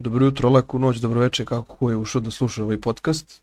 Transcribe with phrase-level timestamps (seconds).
[0.00, 3.42] Dobro jutro, laku noć, dobro večer, kako ko je ušao da sluša ovaj podcast.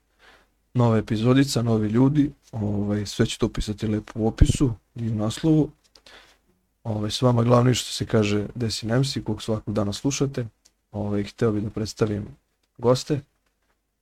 [0.74, 5.70] Nova epizodica, novi ljudi, ovaj, sve ćete opisati lepo u opisu i u naslovu.
[6.84, 10.48] Ovaj, s vama glavni što se kaže Desi Nemsi, kog svakog dana slušate.
[10.92, 12.26] Ovaj, hteo bih da predstavim
[12.78, 13.20] goste.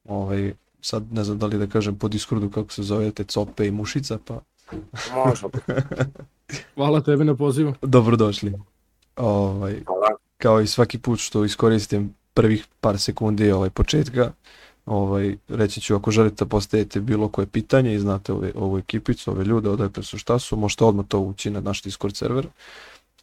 [0.04, 3.72] Ovaj, sad ne znam da li da kažem po Discordu kako se zovete, Cope i
[3.72, 4.40] Mušica, pa
[5.16, 5.42] Može.
[6.76, 7.74] Hvala tebi na pozivu.
[7.82, 8.54] dobrodošli.
[9.16, 10.08] Ovaj, Hvala.
[10.38, 14.32] kao i svaki put što iskoristim prvih par sekundi ovaj početka,
[14.86, 19.32] ovaj, reći ću ako želite da postavite bilo koje pitanje i znate ove, ovu ekipicu,
[19.32, 22.48] ove ljude, odakle su šta su, možete odmah to ući na naš Discord server,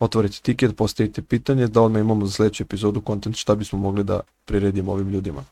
[0.00, 4.20] otvorite tiket, postavite pitanje, da odmah imamo za sledeću epizodu kontent šta bismo mogli da
[4.44, 5.44] priredimo ovim ljudima.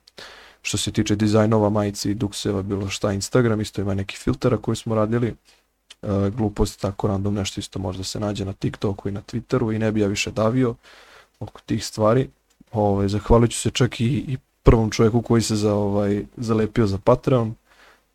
[0.63, 4.95] Što se tiče dizajnova, majici, dukseva, bilo šta, Instagram, isto ima neki filtera koji smo
[4.95, 9.75] radili, e, gluposti, tako random nešto isto možda se nađe na TikToku i na Twitteru
[9.75, 10.75] i ne bi ja više davio
[11.41, 12.29] oko tih stvari.
[12.73, 16.99] Ovaj, zahvalit ću se čak i, i prvom čovjeku koji se za, ovaj, zalepio za
[16.99, 17.54] Patreon.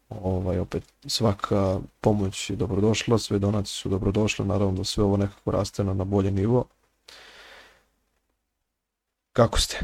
[0.10, 5.52] Ovaj, opet svaka pomoć je dobrodošla, sve donacije su dobrodošle, naravno da sve ovo nekako
[5.52, 6.66] raste na, na bolje nivo.
[9.34, 9.80] Kako ste?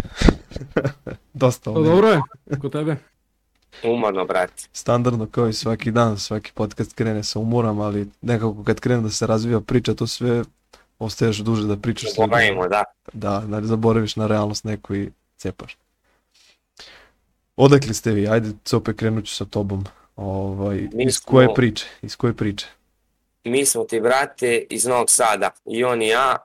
[1.33, 2.21] Dosta Pa ono, dobro je,
[2.61, 2.97] kod tebe.
[3.83, 4.63] Umano, brate.
[4.73, 9.09] standardno kao i svaki dan, svaki podcast krene sa umorom, ali nekako kad krene da
[9.09, 10.43] se razvija priča, to sve
[11.01, 12.67] ostaješ duže da pričaš s ljudima.
[12.67, 12.83] Da.
[13.13, 15.77] Da, da zaboraviš na realnost neku i cepaš.
[17.55, 18.27] Odakle ste vi?
[18.27, 19.85] Ajde, opet krenut ću sa tobom.
[20.15, 21.85] Ovaj, Mi iz smo- koje priče?
[22.01, 22.67] Iz koje priče?
[23.43, 25.51] Mi smo ti, brate, iz Novog Sada.
[25.65, 26.37] I on i ja.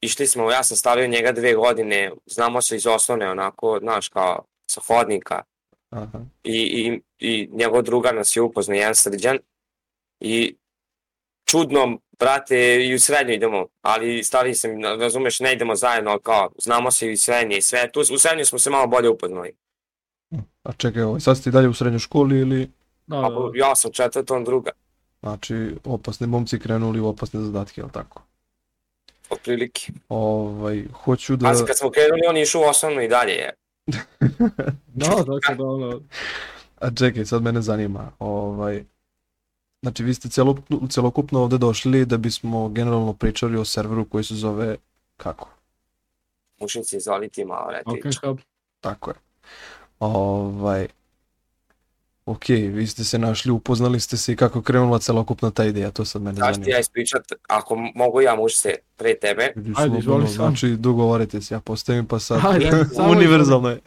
[0.00, 2.10] Išli smo, ja sam stavio njega dve godine.
[2.26, 5.42] Znamo se iz osnovne, onako, znaš, kao sa hodnika.
[5.90, 6.20] Aha.
[6.44, 9.38] I, i, i njegov drugar nas je upoznao, jedan srđan.
[10.20, 10.56] I
[11.46, 16.50] čudno, brate, i u srednju idemo, ali stali sam, razumeš, ne idemo zajedno, ali kao,
[16.58, 17.90] znamo se i u srednje i sve.
[17.92, 19.52] Tu, u srednju smo se malo bolje upoznali.
[20.62, 22.70] A čekaj, ovaj, sad ste i dalje u srednjoj školi ili...
[23.06, 23.50] Da, A, da, da.
[23.54, 24.70] ja sam četvrta, on druga.
[25.20, 28.22] Znači, opasni momci krenuli u opasne zadatke, jel tako?
[29.30, 29.92] Otprilike.
[30.08, 31.48] Ovaj, hoću da...
[31.48, 33.32] Pazi, kad smo krenuli, on je išao u osnovnu i dalje.
[33.32, 33.54] Je.
[34.86, 36.00] da, tako da, ono,
[36.80, 38.12] A čekaj, sad mene zanima.
[38.18, 38.84] Ovaj,
[39.86, 44.34] znači, vi ste celokupno, celokupno ovde došli da bismo generalno pričali o serveru koji se
[44.34, 44.76] zove
[45.16, 45.48] kako?
[46.60, 48.08] Mušnici, izvoli ti malo, reti.
[48.08, 48.38] ok, hub.
[48.80, 49.16] Tako je.
[50.00, 50.88] Ovaj,
[52.26, 56.04] ok, vi ste se našli, upoznali ste se i kako krenula celokupna ta ideja, to
[56.04, 56.76] sad mene Znaš ti zanima.
[56.76, 60.34] ja ispričat, ako mogu ja muš se pre tebe, Ajde, izvoli sam.
[60.34, 62.40] Znači, dogovorite se, ja postavim pa sad.
[62.44, 62.70] Ajde,
[63.16, 63.80] Univerzalno je.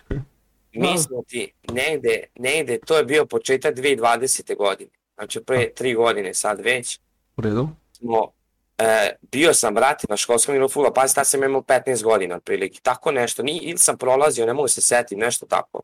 [0.73, 4.57] mi smo ti negde, negde, to je bio početak 2020.
[4.57, 6.99] godine, znači pre tri godine sad već,
[7.37, 7.69] U redu?
[7.91, 8.31] smo,
[8.77, 12.79] e, bio sam, brate, na školskom nivou fula, pazi, tad sam imao 15 godina, otprilike,
[12.83, 15.81] tako nešto, ni, ili sam prolazio, ne mogu se setim, nešto tako.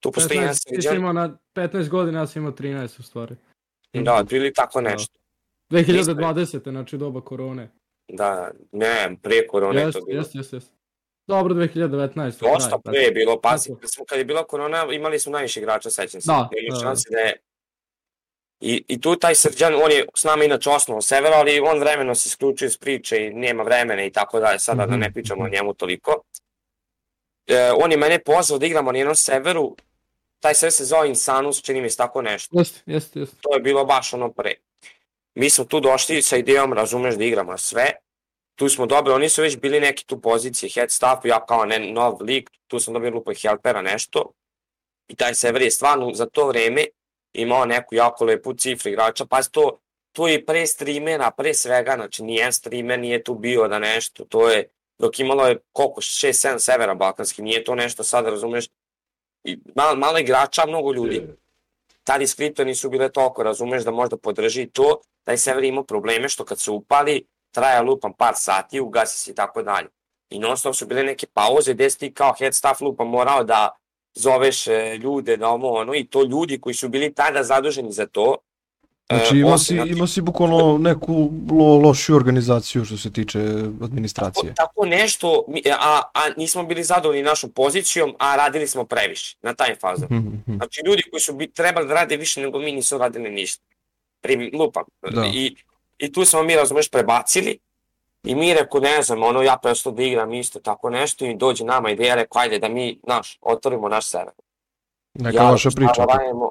[0.00, 3.00] Tu postoji jedan 15, ti si sređan, imao na 15 godina, ja sam imao 13
[3.00, 3.36] u stvari.
[3.92, 4.90] da, otprilike tako Da.
[4.90, 5.14] nešto.
[5.70, 6.70] 2020.
[6.70, 7.70] znači doba korone.
[8.08, 10.18] Da, ne, pre korone je Jest, to bilo.
[10.18, 10.72] jest, jest, jest.
[11.26, 12.52] Dobro, 2019.
[12.54, 15.90] Dosta pre je bilo, pazi, kad, smo, kad je bila korona, imali smo najviše igrača,
[15.90, 16.26] sećam se.
[16.26, 16.80] Da, da, da.
[16.80, 17.36] šanse da je...
[18.60, 22.14] I, I tu taj Srđan, on je s nama inače osnovo severa, ali on vremeno
[22.14, 25.44] se isključio iz priče i nema vremena i tako dalje, sada da ne Mhm, pričamo
[25.44, 26.22] o njemu toliko.
[27.46, 29.76] E, on je mene pozvao da igramo na jednom severu,
[30.40, 32.58] taj sever se zove Insanus, čini mi se tako nešto.
[32.58, 33.36] Jest, jest, jest.
[33.40, 34.54] To je bilo baš ono pre.
[35.34, 37.92] Mi smo tu došli sa idejom, razumeš, da igramo sve.
[38.54, 41.78] Tu smo dobili, oni su već bili neki tu pozicije, head staff, ja kao ne,
[41.78, 44.32] nov lik, tu sam dobio lupo helpera, nešto.
[45.08, 46.84] I taj sever je stvarno za to vreme
[47.42, 49.78] imao neku jako lepu cifru igrača, pa to,
[50.12, 54.50] to je pre streamera, pre svega, znači nijedan streamer nije tu bio da nešto, to
[54.50, 54.68] je,
[54.98, 58.66] dok imalo je koliko, 6-7 severa balkanski, nije to nešto sad, razumeš,
[59.44, 61.22] i malo, malo igrača, mnogo ljudi.
[62.04, 66.44] Tad iskripto nisu bile toliko, razumeš da možda podrži to, taj sever ima probleme što
[66.44, 69.88] kad se upali, traja lupam par sati, ugasi se i tako dalje.
[70.30, 73.44] I non stop su bile neke pauze gde si ti kao head staff lupa morao
[73.44, 73.77] da
[74.14, 78.06] zoveš e, ljude da ovo ono i to ljudi koji su bili tada zaduženi za
[78.06, 78.36] to.
[79.08, 83.12] e, Znači ima osim, si, znači, ima si bukvalno neku lo, lošiju organizaciju što se
[83.12, 84.54] tiče tako, administracije.
[84.54, 89.54] tako nešto, mi- a, a nismo bili zadovoljni našom pozicijom, a radili smo previše na
[89.54, 90.04] taj fazu.
[90.04, 90.56] Mhm, mhm.
[90.56, 93.62] Znači ljudi koji su bi, trebali da rade više nego mi nisu radili ništa.
[94.20, 94.84] Primi, lupam.
[95.10, 95.26] Da.
[95.26, 95.56] I,
[95.98, 97.58] I tu smo mi, razumeš, prebacili
[98.24, 101.64] i mi reko, ne znam, ono, ja presto da igram isto tako nešto i dođe
[101.64, 104.34] nama ideja, reko, ajde da mi, naš, otvorimo naš server.
[105.14, 106.04] Neka vaša priča.
[106.04, 106.50] radimo,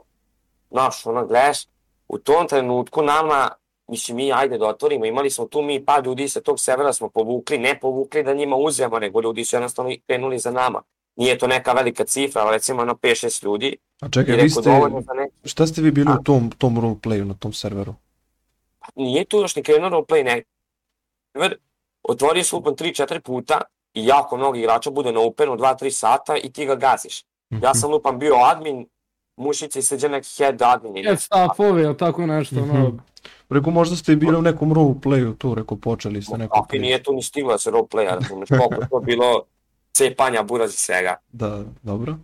[0.69, 1.57] Naš, ono, gledaš,
[2.07, 3.49] u tom trenutku nama,
[3.87, 7.09] mislim, mi ajde da otvorimo, imali smo tu mi par ljudi sa tog severa smo
[7.09, 10.81] povukli, ne povukli da njima uzemo, nego ljudi su jednostavno krenuli za nama.
[11.15, 13.77] nije to neka velika cifra, ali recimo ono 5-6 ljudi.
[14.01, 14.69] A čekaj, vi ste,
[15.15, 15.31] nek...
[15.43, 16.17] šta ste vi bili A?
[16.19, 17.93] u tom, tom roleplayu na tom serveru?
[18.95, 20.43] Nije tu još ni krenuo roleplay, ne.
[21.37, 21.57] Ver,
[22.03, 23.61] Otvorio se lupan 3-4 puta
[23.93, 27.23] i jako mnogo igrača bude na openu 2-3 sata i ti ga gaziš.
[27.51, 28.87] Ja sam lupan bio admin,
[29.37, 31.03] mušica i sređe neki head admin.
[31.03, 32.87] Head staffovi, ili tako nešto, ono.
[32.87, 32.97] Mhm.
[33.49, 37.03] Rekao, možda ste i bili u nekom roleplayu tu, rekao, počeli ste neku Kakvi nije
[37.03, 39.43] tu ni stiglo da se roleplaya, razumeš, koliko to bilo
[39.93, 41.15] cepanja, buraz i svega.
[41.29, 42.15] Da, dobro.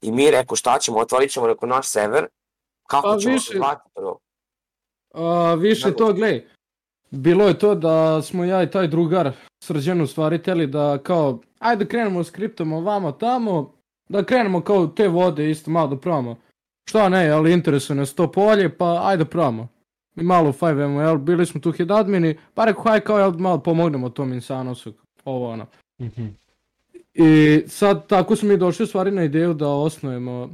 [0.00, 2.26] I mi rekao šta ćemo, otvorit ćemo rekao naš server,
[2.84, 4.18] kako Pa ćemo više- se vratiti prvo.
[5.14, 6.46] A, više to, glej,
[7.10, 9.32] bilo je to da smo ja i taj drugar
[9.64, 13.72] srđan u stvari teli da kao, ajde krenemo s kriptom ovamo tamo,
[14.08, 16.36] da krenemo kao te vode isto malo da probamo.
[16.88, 19.68] Šta ne, ali interesuje nas to polje, pa ajde probamo.
[20.16, 23.58] I malo 5 jel, bili smo tu head admini, pa rekao, haj kao, jel, malo
[23.58, 24.92] pomognemo tom Insanosu,
[25.24, 25.66] ovo ono.
[26.00, 26.26] Mhm.
[27.14, 30.50] I sad tako smo mi došli u stvari na ideju da osnujemo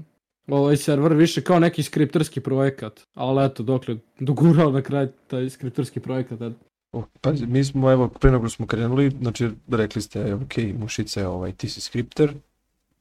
[0.48, 6.00] ovaj server više kao neki skripterski projekat, ali eto dokle dogurao na kraj taj skripterski
[6.00, 6.40] projekat.
[6.40, 6.58] eto.
[6.92, 11.52] O, pazi, mi smo, evo, pre nego smo krenuli, znači, rekli ste, ok, Mušice, ovaj,
[11.52, 12.34] ti si skripter,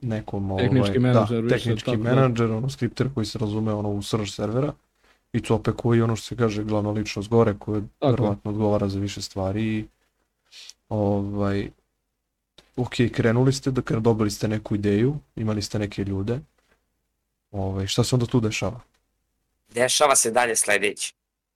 [0.01, 2.15] nekom, ovaj, Tehnički menadžer, da, više, tehnički tako da.
[2.15, 4.73] menadžer, ono, skripter koji se razume, ono, u srž servera,
[5.33, 8.99] i Cope koji, je ono što se kaže, glavna ličnost gore, koja verovatno odgovara za
[8.99, 9.85] više stvari i,
[10.89, 11.69] ovaj,
[12.75, 16.39] ok, krenuli ste, da dobili ste neku ideju, imali ste neke ljude,
[17.53, 18.79] ovaj, šta se onda tu dešava?
[19.67, 21.13] Dešava se dalje sledeće.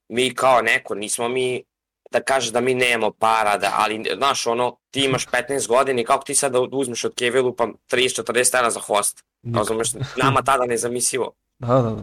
[0.10, 1.64] Mi kao neko, nismo mi
[2.12, 6.06] da kažeš da mi nemamo para, da, ali znaš ono, ti imaš 15 godina i
[6.06, 9.24] kako ti sad da uzmeš od Kevilu pa 30-40 evra za host,
[9.56, 11.32] razumeš, nama tada nezamislivo.
[11.60, 11.90] Da, da, da.
[11.90, 12.02] Ja,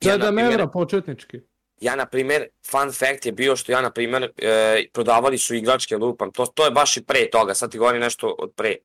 [0.00, 1.40] Da, na da primjer- evra početnički.
[1.80, 5.96] Ja, na primjer, fun fact je bio što ja, na primjer, e, prodavali su igračke
[5.96, 8.76] lupam, to, to je baš i pre toga, sad ti govorim nešto od pre.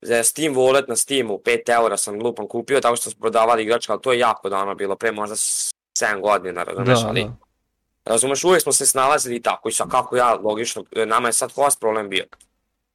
[0.00, 3.92] Za Steam Wallet na Steamu, 5 eura sam lupam kupio, tako što smo prodavali igračke,
[3.92, 7.36] ali to je jako davno bilo, pre možda 7 godina, razumeš, Da, ali, da.
[8.04, 11.32] razumeš, uvijek smo se snalazili i tako, i sad kako ja, logično, e, nama je
[11.32, 12.24] sad host problem bio.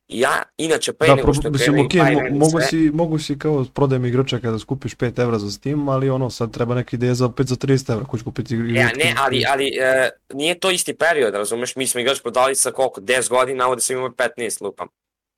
[0.07, 2.67] Ja, inače, pre Da, nego što mislim, krenuo ok, i mo, Fireman i mogu, sve,
[2.67, 6.53] si, mogu si kao prodajem igrača kada skupiš 5 evra za Steam, ali ono, sad
[6.53, 8.75] treba neka ideja za opet za 30 evra, ko će kupiti igračku.
[8.75, 12.71] Ja, ne, ali, ali e, nije to isti period, razumeš, mi smo igrač prodali sa
[12.71, 14.88] koliko, 10 godina, ovde sam imao 15 lupam.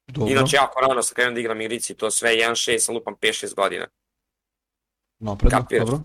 [0.08, 3.56] Dobro, Inače, jako rano sam krenuo da igram igrici, to sve 1.6, sam lupam 5-6
[3.56, 3.88] godina.
[5.20, 5.86] napredno, kapiraš.
[5.86, 6.02] dobro.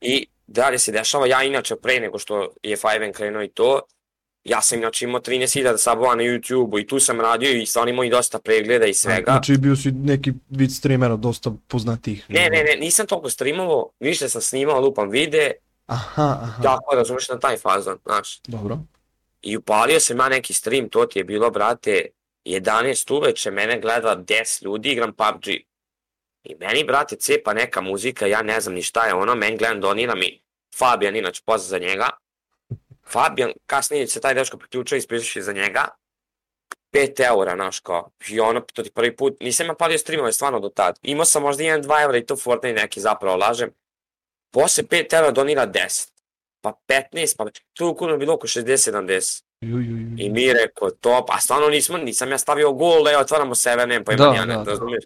[0.00, 3.80] I dalje se dešava, ja inače pre nego što je 5 krenuo i to,
[4.44, 8.04] ja sam inače imao 13.000 sabova na YouTube-u i tu sam radio i stvarno imao
[8.04, 9.32] i dosta pregleda i svega.
[9.32, 12.24] Znači bio si neki vid streamera dosta poznatih.
[12.28, 15.52] Ne, ne, ne, nisam toliko streamovao, više sam snimao, lupam vide,
[15.86, 18.40] Aha, aha, tako razumeš na taj fazon, znaš.
[18.42, 18.78] dobro.
[19.42, 22.06] I upalio sam ja neki stream, to ti je bilo, brate,
[22.44, 25.48] 11 uveče, mene gleda 10 ljudi, igram PUBG.
[26.44, 29.80] I meni, brate, cepa neka muzika, ja ne znam ni šta je ono, meni gledam,
[29.80, 30.42] donira mi
[30.78, 32.08] Fabian, inače pozna za njega.
[33.06, 35.88] Fabian, kasnije se taj dečko priključio i ispričaš za njega.
[36.92, 40.60] 5 eura, znaš, kao, i ono, to ti prvi put, nisam ja palio streamove stvarno
[40.60, 40.98] do tad.
[41.02, 43.70] Imao sam možda 1-2 eura i to Fortnite neki zapravo lažem.
[44.50, 46.08] Posle 5 eura donira 10,
[46.60, 49.44] pa 15, pa tu ukupno bilo oko 60-70.
[50.16, 54.04] I mi rekao, top, a stvarno nismo, nisam ja stavio gol, da otvaramo sebe, nemam
[54.04, 55.04] pojma Da, ja, ne, da, razumiješ?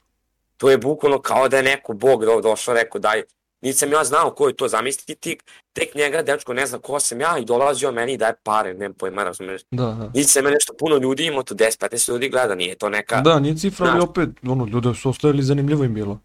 [0.57, 3.23] To je bukvalno kao da je neko bog do, došao, rekao, daj,
[3.61, 5.39] nisam ja znao ko je to, zamisliti ti,
[5.73, 8.95] tek njega, dečko, ne zna ko sam ja, i dolazio meni i daje pare, nemam
[8.95, 9.63] pojma, razumiješ?
[9.71, 10.23] Da, da.
[10.23, 13.21] Se me nešto puno ljudi imao, to 10-15 ljudi gleda, nije to neka...
[13.21, 16.21] Da, nije cifra, ali opet, ono, ljude su ostajali zanimljivo im bilo.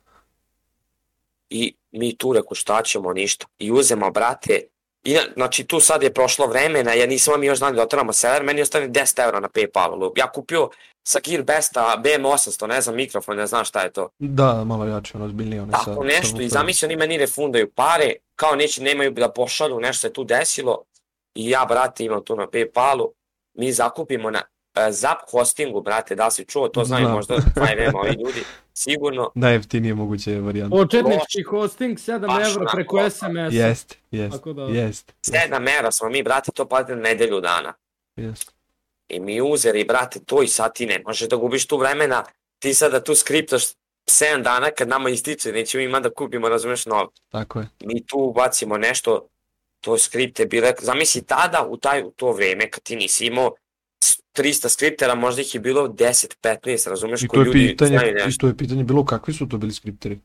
[1.49, 3.45] I mi tu reko šta ćemo, ništa.
[3.59, 4.61] I uzemo, brate,
[5.03, 8.13] I, na- znači tu sad je prošlo vremena, ja nisam mi još znali da otvaramo
[8.13, 10.11] server, meni ostane 10 eura na Paypalu.
[10.15, 10.69] Ja kupio
[11.03, 14.09] sa Gearbesta BM800, ne znam, mikrofon, ne znam šta je to.
[14.19, 15.61] Da, malo jače, ono, zbiljnije.
[15.61, 16.49] One sa, Tako sa nešto i vuferom.
[16.49, 20.83] zamisli oni meni refundaju pare, kao neće, nemaju da pošalju, nešto se tu desilo.
[21.35, 23.07] I ja, brate, imam tu na Paypalu,
[23.53, 24.41] mi zakupimo na
[24.91, 27.15] Zap hostingu, brate, da li si čuo, to znaju Znam.
[27.15, 29.31] možda 5M ovi ljudi, sigurno.
[29.35, 30.71] Najjeftinije moguće varijante.
[30.71, 33.09] Početnički hosting 7 Baš evra preko da.
[33.09, 33.53] SMS.
[33.53, 37.73] Jest, jest, Tako da- jest, 7 mera smo mi, brate, to platili nedelju dana.
[38.15, 38.51] jest.
[39.09, 42.23] I mi uzeli, brate, to i sad ti ne možeš da gubiš tu vremena,
[42.59, 43.63] ti sada tu skriptaš
[44.05, 47.07] 7 dana kad nama ističe, nećemo ima da kupimo, razumeš, nov.
[47.29, 47.67] Tako je.
[47.83, 49.27] Mi tu ubacimo nešto,
[49.81, 53.51] to skripte bile, zamisli tada u, taj, u to vreme kad ti nisi imao
[54.35, 58.11] 300 skriptera, možda ih je bilo 10-15, razumeš, I to koji je ljudi pitanje, znaju
[58.11, 58.41] i nešto.
[58.41, 60.19] to je pitanje bilo kakvi su to bili skripteri.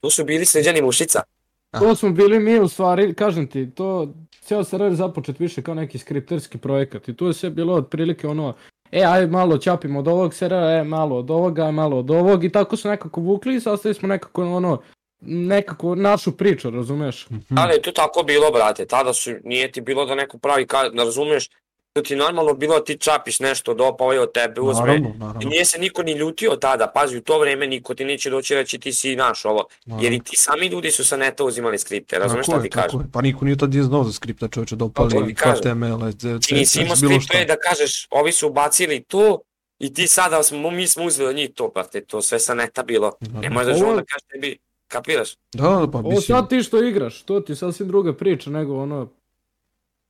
[0.00, 1.22] Tu su bili sređani mušica.
[1.70, 5.98] To smo bili mi u stvari, kažem ti, to ceo server započet više kao neki
[5.98, 8.54] skripterski projekat i tu je sve bilo otprilike ono
[8.92, 12.52] e, aj malo ćapimo od ovog servera, e, malo od ovoga, malo od ovog, i
[12.52, 14.82] tako su nekako vukli i sastavili smo nekako, ono,
[15.20, 17.30] nekako našu priču, razumeš?
[17.30, 17.58] Mhm.
[17.58, 20.88] Ali je to tako bilo, brate, tada su, nije ti bilo da neko pravi, ka,
[20.88, 21.54] da razumeš, to
[21.94, 24.80] ti normalno bilo da ti čapiš nešto, da opa ovaj od tebe uzme.
[24.80, 25.48] Naravno, I naravno.
[25.48, 28.78] nije se niko ni ljutio tada, pazi, u to vreme niko ti neće doći reći
[28.78, 29.64] ti si naš ovo.
[29.86, 33.00] Jer i ti sami ljudi su sa neta uzimali skripte, razumeš šta ti kažem?
[33.00, 33.06] je.
[33.12, 35.72] Pa niko nije tad je znao za skripta čovječe da ti kažem.
[35.72, 39.38] HTML, Ti Znači, nisi imao bilo skripte da kažeš, ovi su ubacili to
[39.78, 42.82] i ti sada smo, mi smo uzeli od njih to, brate, to sve sa neta
[42.82, 43.12] bilo.
[43.32, 44.58] Ne možeš da Ovo- žao da kažeš tebi,
[44.88, 45.34] kapiraš?
[45.52, 48.50] Da, da, pa Ovo mislim, sad ti što igraš, to ti je sasvim druga priča
[48.50, 49.08] nego ono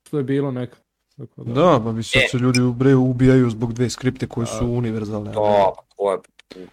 [0.07, 0.82] što je bilo nekad.
[1.17, 1.53] Tako da.
[1.53, 2.29] da, pa mislim E.
[2.29, 5.33] se ljudi bre ubijaju zbog dve skripte koje su univerzalne.
[5.33, 6.19] To, pa ko je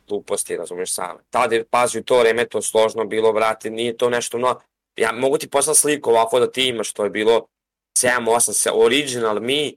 [0.08, 1.18] gluposti, razumeš sam.
[1.30, 4.60] Tada je, pazi, u to vreme to složno bilo, brate, nije to nešto no...
[4.96, 7.48] Ja mogu ti poslati sliku ovako da ti imaš, to je bilo
[7.98, 9.76] 7-8 se, original mi,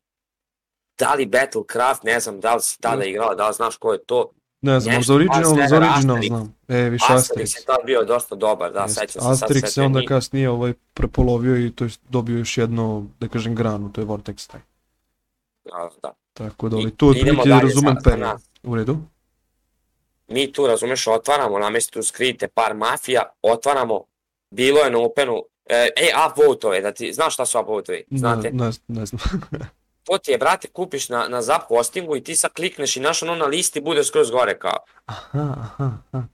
[0.99, 4.05] da li Battlecraft, ne znam da li si tada igrala, da li znaš ko je
[4.05, 4.31] to.
[4.63, 6.27] Ne znam, za original, za original Asterix.
[6.27, 6.55] znam.
[6.69, 7.59] E, više Asterix Asterix.
[7.59, 11.71] je tad bio dosta dobar, da, sećam se Asterix se onda kasnije ovaj prepolovio i
[11.71, 14.61] to je dobio još jedno, da kažem, granu, to je Vortex taj.
[15.65, 16.13] Da, da.
[16.33, 18.31] Tako da, ali je idemo otprilike za- za period.
[18.63, 18.99] U redu?
[20.29, 24.05] mi tu, razumeš, otvaramo, namjesto tu skrite par mafija, otvaramo,
[24.51, 28.51] bilo je na openu, e, ej, upvotove, da ti, znaš šta su upvotovi, znate?
[28.53, 29.21] Ne, ne, ne znam.
[30.05, 33.23] To ti je, brate, kupiš na, na zap hostingu i ti sad klikneš i naš
[33.23, 34.79] ono na listi bude skroz gore kao.
[35.05, 36.25] aha, aha, aha.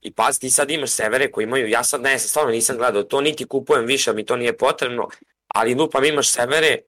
[0.00, 3.20] I pazi, ti sad imaš severe koji imaju, ja sad ne, stvarno nisam gledao to,
[3.20, 5.08] niti kupujem više, mi to nije potrebno,
[5.48, 6.78] ali lupam imaš severe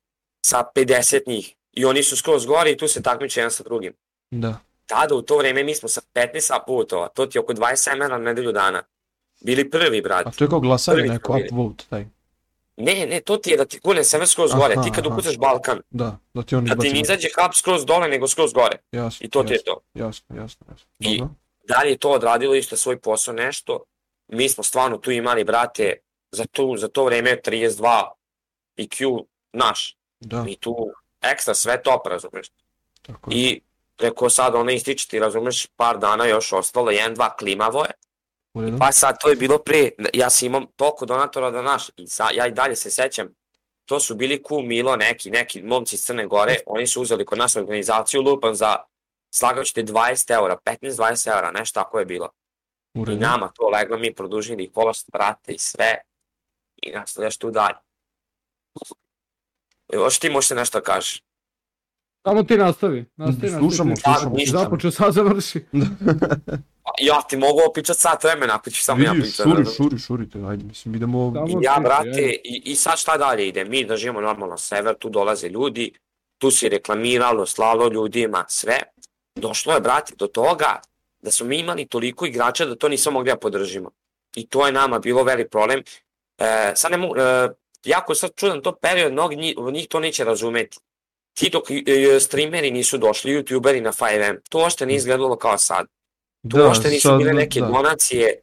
[0.46, 3.92] sa 50 njih i oni su skroz gore i tu se takmiče jedan sa drugim.
[4.30, 4.58] Da.
[4.86, 8.18] Tada u to vreme mi smo sa 15 upvotova, to ti je oko 27 na
[8.18, 8.82] nedelju dana.
[9.40, 10.30] Bili prvi, A brate.
[10.38, 12.06] to je kao glasanje neko, upvote, taj.
[12.78, 15.36] Ne, ne, to ti je da ti gune sever skroz gore, Aha, ti kad ukucaš
[15.38, 18.76] Balkan, Da, da ti oni da ti ne izađe hub skroz dole, nego skroz gore.
[18.92, 19.80] Jasno, I to ti je jasno, to.
[19.94, 20.86] Jasno, jasno, jasno.
[21.00, 21.34] I- Dobro.
[21.64, 23.84] da li je to odradilo isto svoj posao nešto,
[24.28, 25.96] mi smo stvarno tu imali, brate,
[26.30, 28.08] za, tu, za to vreme 32
[28.76, 30.76] IQ naš, Da, mi tu
[31.22, 32.46] ekstra sve top, razumeš.
[33.02, 33.36] tako je.
[33.36, 33.60] I
[33.96, 37.90] preko sad ona ističe ti, razumeš, par dana još ostalo, jedan, dva klimavo je,
[38.54, 38.78] U redu?
[38.78, 42.28] pa sad to je bilo pre, ja sam imam toliko donatora da naš, i sa,
[42.34, 43.28] ja i dalje se sećam,
[43.84, 47.38] to su bili Ku Milo, neki, neki momci iz Crne Gore, oni su uzeli kod
[47.38, 48.76] nas organizaciju lupan za,
[49.30, 52.30] slagao ćete 20 eura, 15-20 eura, nešto tako je bilo.
[52.94, 55.98] U I nama to leglo, mi produžili kolos, brate i sve.
[56.82, 57.76] I nastavljaš tu dalje.
[59.92, 61.22] Još ti možeš nešto da kažeš.
[62.28, 63.04] Samo ti nastavi.
[63.16, 64.14] nastavi Slušamo, nastavi.
[64.14, 64.58] slušamo, slušamo.
[64.58, 65.60] Započeo, sad završi.
[66.84, 69.44] Pa, Ja ti mogu opičat sat vremena ako ćeš samo ja Vidiš, pričat.
[69.44, 69.76] šuri, razumeš?
[69.76, 71.32] šuri, šurite, ajde, mislim, idemo...
[71.36, 72.10] Samo- I ja, brate,
[72.44, 73.64] i, i sad šta dalje ide?
[73.64, 75.92] Mi držimo normalno sever, tu dolaze ljudi,
[76.38, 78.78] tu se reklamiralo, slalo ljudima, sve.
[79.36, 80.80] Došlo je, brate, do toga
[81.20, 83.90] da smo mi imali toliko igrača da to nismo mogli da podržimo.
[84.36, 85.82] I to je nama bilo veli problem.
[86.38, 87.48] E, sad ne mogu, e,
[87.84, 90.78] jako sad čudan to period, mnogi njih, njih to neće razumeti.
[91.38, 95.86] Ti dok e, streameri nisu došli, youtuberi na 5M, to ošte nije izgledalo kao sad.
[96.50, 98.34] To uopšte nisu bile neke donacije,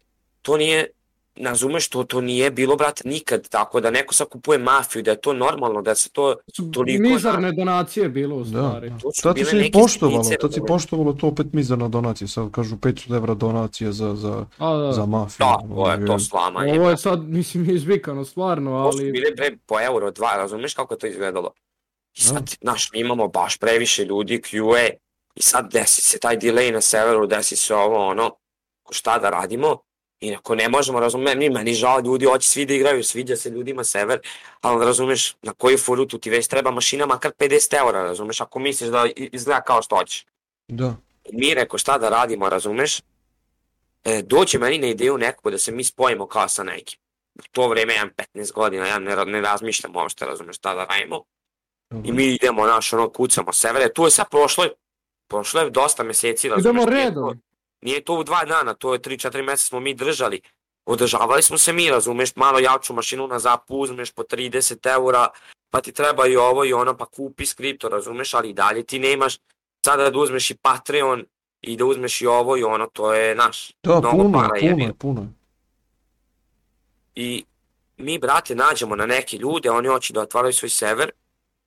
[0.41, 0.87] to nije,
[1.35, 5.21] razumeš, to, to nije bilo, brate, nikad tako, da neko sad kupuje mafiju, da je
[5.21, 6.35] to normalno, da se to,
[6.73, 8.89] Toliko mizarne donacije bilo u Da, stvari.
[8.89, 8.97] da.
[8.97, 11.87] To su Tad bile se i neke poštovalo, sitnice, tad si poštovalo to opet mizarna
[11.87, 14.91] donacija, sad kažu 500 evra donacija za, za, A, da.
[14.91, 15.45] za mafiju.
[15.45, 16.79] da, to je to slamanje.
[16.79, 19.11] Ovo je sad, mislim, izvikano stvarno, To su ali...
[19.11, 21.51] bile bre po euro, dva, razumeš kako to izgledalo?
[22.15, 24.89] I sad, znaš, mi imamo baš previše ljudi, QA,
[25.35, 28.35] i sad desi se taj delay na severu, desi se ovo, ono,
[28.91, 29.77] šta da radimo,
[30.19, 33.49] i ako ne možemo, razumem, ni meni žao ljudi, hoće svi da igraju, sviđa se
[33.49, 34.19] ljudima sever,
[34.61, 38.59] ali razumeš, na koju furu tu ti već treba mašina makar 50 eura, razumeš, ako
[38.59, 40.25] misliš da izgleda kao što hoćeš.
[40.67, 40.95] Da,
[41.31, 42.99] mi reko šta da radimo, razumeš?
[44.03, 46.99] E, doće meni na ideju nekako da se mi spojimo kao sa nekim.
[47.35, 50.85] U to vreme ja imam 15 godina, ja ne, ne razmišljam uopšte, razumeš šta da
[50.85, 51.23] radimo.
[52.03, 53.93] I mi idemo, naš, ono, kucamo severe.
[53.93, 54.65] Tu je sad prošlo,
[55.27, 56.61] prošlo je dosta meseci, razumeš?
[56.73, 57.29] Idemo nije redom.
[57.29, 57.39] to-
[57.81, 60.41] Nije to u dva dana, to je 3-4 meseca smo mi držali.
[60.85, 64.53] Održavali smo se mi, razumeš, malo jaču mašinu na zap, uzmeš po 30
[64.85, 65.27] eura,
[65.69, 68.99] pa ti treba i ovo i ono, pa kupi skripto, razumeš, ali i dalje ti
[68.99, 69.37] nemaš
[69.85, 71.25] sada da uzmeš i Patreon
[71.61, 73.71] i da uzmeš i ovo i ono, to je naš.
[73.93, 75.27] da mnogo puno, para puno, je, puno.
[77.15, 77.45] I
[77.97, 81.11] mi, brate, nađemo na neke ljude, oni hoće da otvaraju svoj sever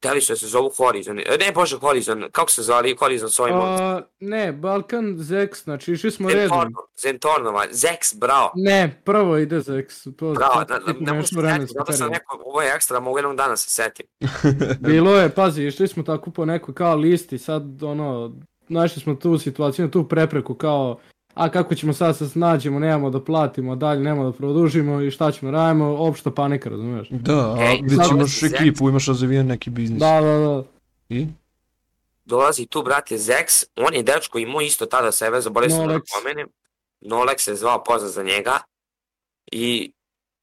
[0.01, 1.19] Teli su da se zovu Horizon.
[1.19, 2.25] E, Ne, bože, Horizon.
[2.33, 3.55] Kako se zvali Horizon s ovim?
[3.57, 6.43] A, ne, Balkan Zex, znači išli smo redom.
[6.43, 8.53] Zentorno, Zentornova, Zex, bravo.
[8.55, 10.17] Ne, prvo ide Zex.
[10.17, 13.01] To Bravo, da, da, ne mogu se setiti, vremenski zato sam rekao, ovo je ekstra,
[13.01, 14.07] mogu jednog dana se setim.
[14.89, 18.37] Bilo je, pazi, išli smo tako po nekoj kao listi, sad ono,
[18.69, 20.99] našli smo tu situaciju, tu prepreku kao,
[21.39, 25.33] a kako ćemo sad se snađemo, nemamo da platimo, dalje nemamo da produžimo i šta
[25.33, 27.09] ćemo, radimo, opšta panika, razumiješ?
[27.11, 30.01] Da, a Ej, već imaš ekipu, imaš razvijen neki biznis.
[30.01, 30.63] Da, da, da.
[31.09, 31.27] I?
[32.25, 36.49] Dolazi tu, brate, Zex, on je dečko imao isto tada sebe, zaboravio sam da pomenem.
[37.01, 38.59] Nolex se zvao pozna za njega.
[39.53, 39.93] I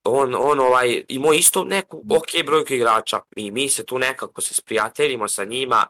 [0.04, 3.20] on, on ovaj, imao isto neku ok brojku igrača.
[3.36, 5.86] I mi se tu nekako se sprijateljimo sa njima,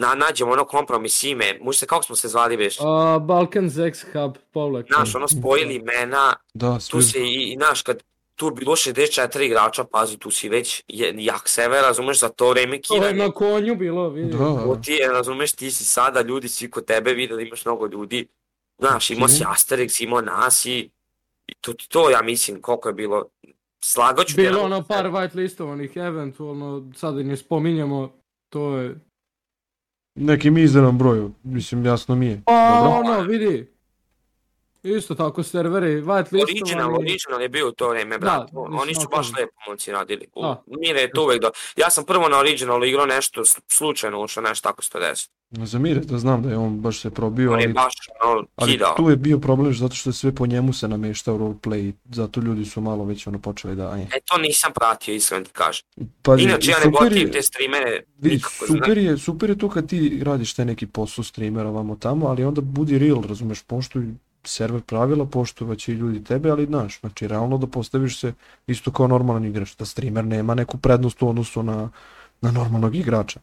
[0.00, 2.78] na, nađemo ono kompromis ime, mu se, kako smo se zvali već?
[2.80, 4.86] A, Balkan Zex Hub, povlek.
[4.90, 8.02] Naš, ono, spojili imena, Da, tu se i, i naš, kad
[8.34, 12.80] tu bilo 64 igrača, pazi, tu si već je- jak sever, razumeš, za to vreme
[12.80, 14.32] To je na konju bilo, vidi.
[14.32, 17.64] To Da, ti je, razumeš, ti si sada, ljudi svi kod tebe vide da imaš
[17.64, 18.26] mnogo ljudi.
[18.78, 19.52] Znaš, imao si Mhm.
[19.52, 20.90] Asterix, imao nas i,
[21.46, 23.24] i to, to ja mislim koliko je bilo.
[23.80, 28.12] Slagaću te, Bilo ono par white listovanih, eventualno, sad i ne spominjemo,
[28.48, 28.96] to je...
[30.14, 32.42] neki mizeran broj, mislim jasno mi je.
[32.46, 33.12] Pa Dobro.
[33.12, 33.69] ono, vidi.
[34.84, 36.96] Isto tako serveri, white Original, listovani.
[37.00, 38.42] original je bio u to vreme, brat.
[38.44, 40.26] mislim, Oni su baš lepo momci radili.
[40.34, 40.62] U, Da.
[40.68, 41.50] Mire je to uvek do...
[41.76, 45.28] Ja sam prvo na originalu igrao nešto slučajno ušao, nešto tako se to desi.
[45.52, 47.92] Za Mire da znam da je on baš se probio, On je ali, baš
[48.24, 48.94] ono, ali kidao.
[48.94, 52.40] tu je bio problem zato što je sve po njemu se nameštao roleplay i zato
[52.40, 53.90] ljudi su malo već ono počeli da...
[53.90, 54.02] Aj.
[54.02, 55.84] E, to nisam pratio, iskreno ti kažem.
[56.22, 58.66] Pazi, Inače, ja ne gotivim je- te streamere Vidi, nikako.
[58.66, 62.44] super je, super je to kad ti radiš taj neki posao streamera vamo tamo, ali
[62.44, 64.06] onda budi real, razumeš, poštuj
[64.44, 68.32] server pravila, poštovaće i ljudi tebe, ali znaš, znači realno da postaviš se
[68.66, 71.90] isto kao normalan igrač, da streamer nema neku prednost u odnosu na,
[72.40, 73.40] na normalnog igrača.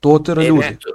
[0.00, 0.60] To otera E, ljudi.
[0.60, 0.90] ne, to,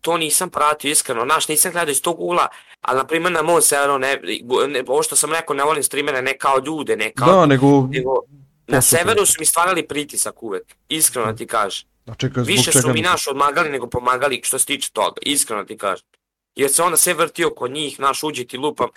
[0.00, 2.48] to nisam pratio iskreno, znaš, nisam gledao iz tog ugla,
[2.80, 4.20] ali na primjer na mom serveru, ne,
[4.68, 7.88] ne, ovo što sam rekao, ne volim streamere ne kao ljude, ne kao, Da, nego,
[7.90, 8.10] nego
[8.66, 11.88] na severu su mi stvarali pritisak uvek, iskreno ti kažem.
[12.06, 15.78] a čekaj, Više su mi naš odmagali nego pomagali što se tiče toga, iskreno ti
[15.78, 16.06] kažem.
[16.56, 18.88] Jer se onda sve vrtio kod njih, naš uđe ti lupam,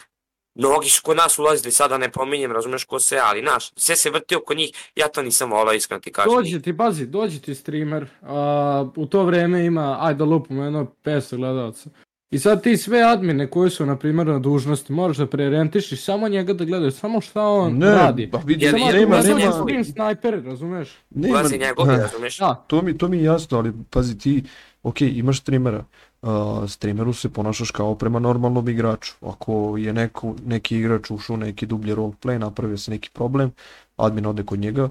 [0.55, 4.09] mnogi su kod nas ulazili, sada ne pominjem, razumeš ko se, ali naš, sve se
[4.09, 6.31] vrtio kod njih, ja to nisam volao, iskreno ti kažem.
[6.33, 10.87] Dođe ti, pazi, dođe ti streamer, a, u to vreme ima, ajde da lupimo jedno
[11.03, 11.89] 500 gledalca.
[12.31, 16.27] I sad ti sve admine koji su, na primjer, na dužnosti, moraš da preorientišiš samo
[16.27, 18.29] njega da gledaš, samo šta on Ne, radi.
[18.31, 20.97] pa vidi, Jer Samo nema- nema, ne dođe nema, stream snajper, razumeš?
[21.09, 22.37] nema, Ulazi njegovi, razumeš?
[22.37, 24.43] Da, To mi, to mi je jasno, ali pazi ti,
[24.83, 25.85] ok, imaš streamera,
[26.23, 29.13] uh, streameru se ponašaš kao prema normalnom igraču.
[29.21, 33.51] Ako je neko, neki igrač ušao u neki dublji roleplay, napravio se neki problem,
[33.97, 34.89] admin ode kod njega,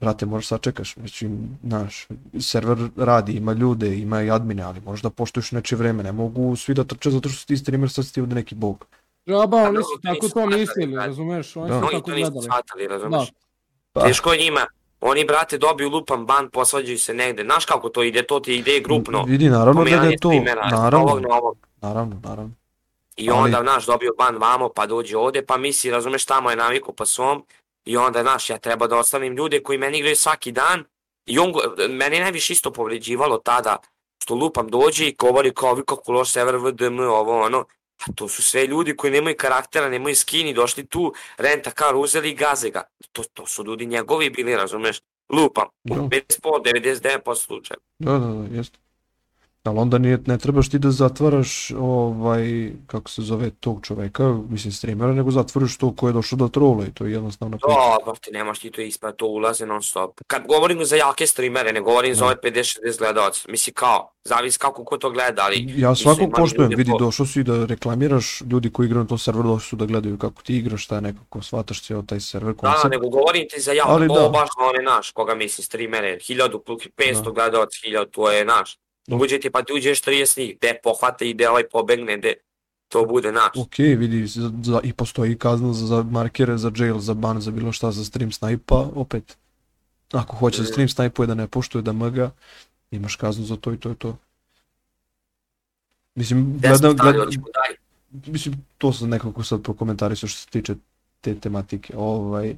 [0.00, 1.30] brate, možeš sačekaš, znači,
[1.64, 2.08] znaš,
[2.40, 6.74] server radi, ima ljude, ima i admine, ali možda poštuješ neče vreme, ne mogu svi
[6.74, 8.86] da trče zato što si ti streamer, sad si ti ovde neki bog.
[9.26, 11.06] Žaba, oni dobro, su to tako to mislili, brate.
[11.06, 11.56] razumeš?
[11.56, 11.80] Oni Da.
[11.80, 12.42] su tako to nisu gledali.
[12.42, 13.32] shvatali, razumeš?
[13.92, 14.06] Pa.
[14.06, 14.60] Teško je njima.
[15.00, 17.42] Oni, brate, dobiju lupan ban, posvađaju se negde.
[17.42, 18.22] Znaš kako to ide?
[18.22, 19.24] To ti ide grupno.
[19.28, 21.56] Vidi, naravno da je to, streamera, naravno, ovog na ovog.
[21.80, 22.50] naravno, naravno.
[23.16, 26.56] I Ali- onda, znaš, dobio ban vamo, pa dođe ovde, pa misli, razumeš, tamo je
[26.56, 27.44] naviku pa svom.
[27.84, 30.84] I onda, znaš, ja treba da ostavim ljude koji meni igraju svaki dan.
[31.26, 31.52] I on,
[31.90, 33.76] meni je najviše isto povređivalo tada,
[34.22, 37.64] što lupam dođe i govori kao vi kako loš sever VDM, ovo ono.
[38.04, 42.30] A to su sve ljudi koji nemaju karaktera, nemaju skini, došli tu, renta kar, uzeli
[42.30, 42.82] i gaze ga.
[43.12, 45.00] To, to su ljudi njegovi bili, razumeš?
[45.28, 45.68] Lupam.
[45.84, 45.94] Da.
[45.94, 46.10] 50%,
[46.42, 47.78] 99% slučaja.
[47.98, 48.78] Da, da, da, jeste.
[49.66, 52.44] Ali onda nije, ne trebaš ti da zatvaraš ovaj,
[52.86, 56.84] kako se zove, tog čoveka, mislim streamera, nego zatvoriš to ko je došao da trola
[56.84, 57.66] i to je jednostavno priča.
[57.68, 60.20] Da, pa ti nemaš ti to ispred, to ulaze non stop.
[60.26, 62.26] Kad govorim za jake streamere, ne govorim za Da.
[62.26, 63.40] ove 50-60 gledalaca.
[63.48, 65.74] Misli kao, zavisi kako ko to gleda, ali...
[65.76, 69.48] Ja svakog poštujem, vidi, po- došao si da reklamiraš, ljudi koji igraju na tom serveru
[69.48, 72.90] došli su da gledaju kako ti igraš, šta nekako, shvataš cijel taj server Da, koncept.
[72.90, 74.28] nego govorim ti za jak, Ali ovo da.
[74.28, 76.58] baš na one naš, koga misli, streamere, 1000,
[76.96, 77.30] 500 Da.
[77.30, 78.78] gledalaca, 1000, to je naš.
[79.10, 82.34] Uđe ti pa ti uđeš 30 njih, gde pohvate i gde ovaj pobegne, gde
[82.88, 83.56] to bude naš.
[83.56, 87.50] Ok, vidi, za, za, i postoji kazna za, za markere, za jail, za ban, za
[87.50, 89.36] bilo šta, za stream snipa, opet.
[90.12, 90.72] Ako hoće da Mhm.
[90.72, 92.30] stream snipuje, da ne poštuje, da mrga,
[92.90, 94.16] imaš kaznu za to i to je to.
[96.14, 97.28] Mislim, gledam, gledam,
[98.26, 100.74] mislim, to sam nekako sad prokomentarisao što se tiče
[101.20, 101.94] te tematike.
[101.96, 102.56] Ovaj,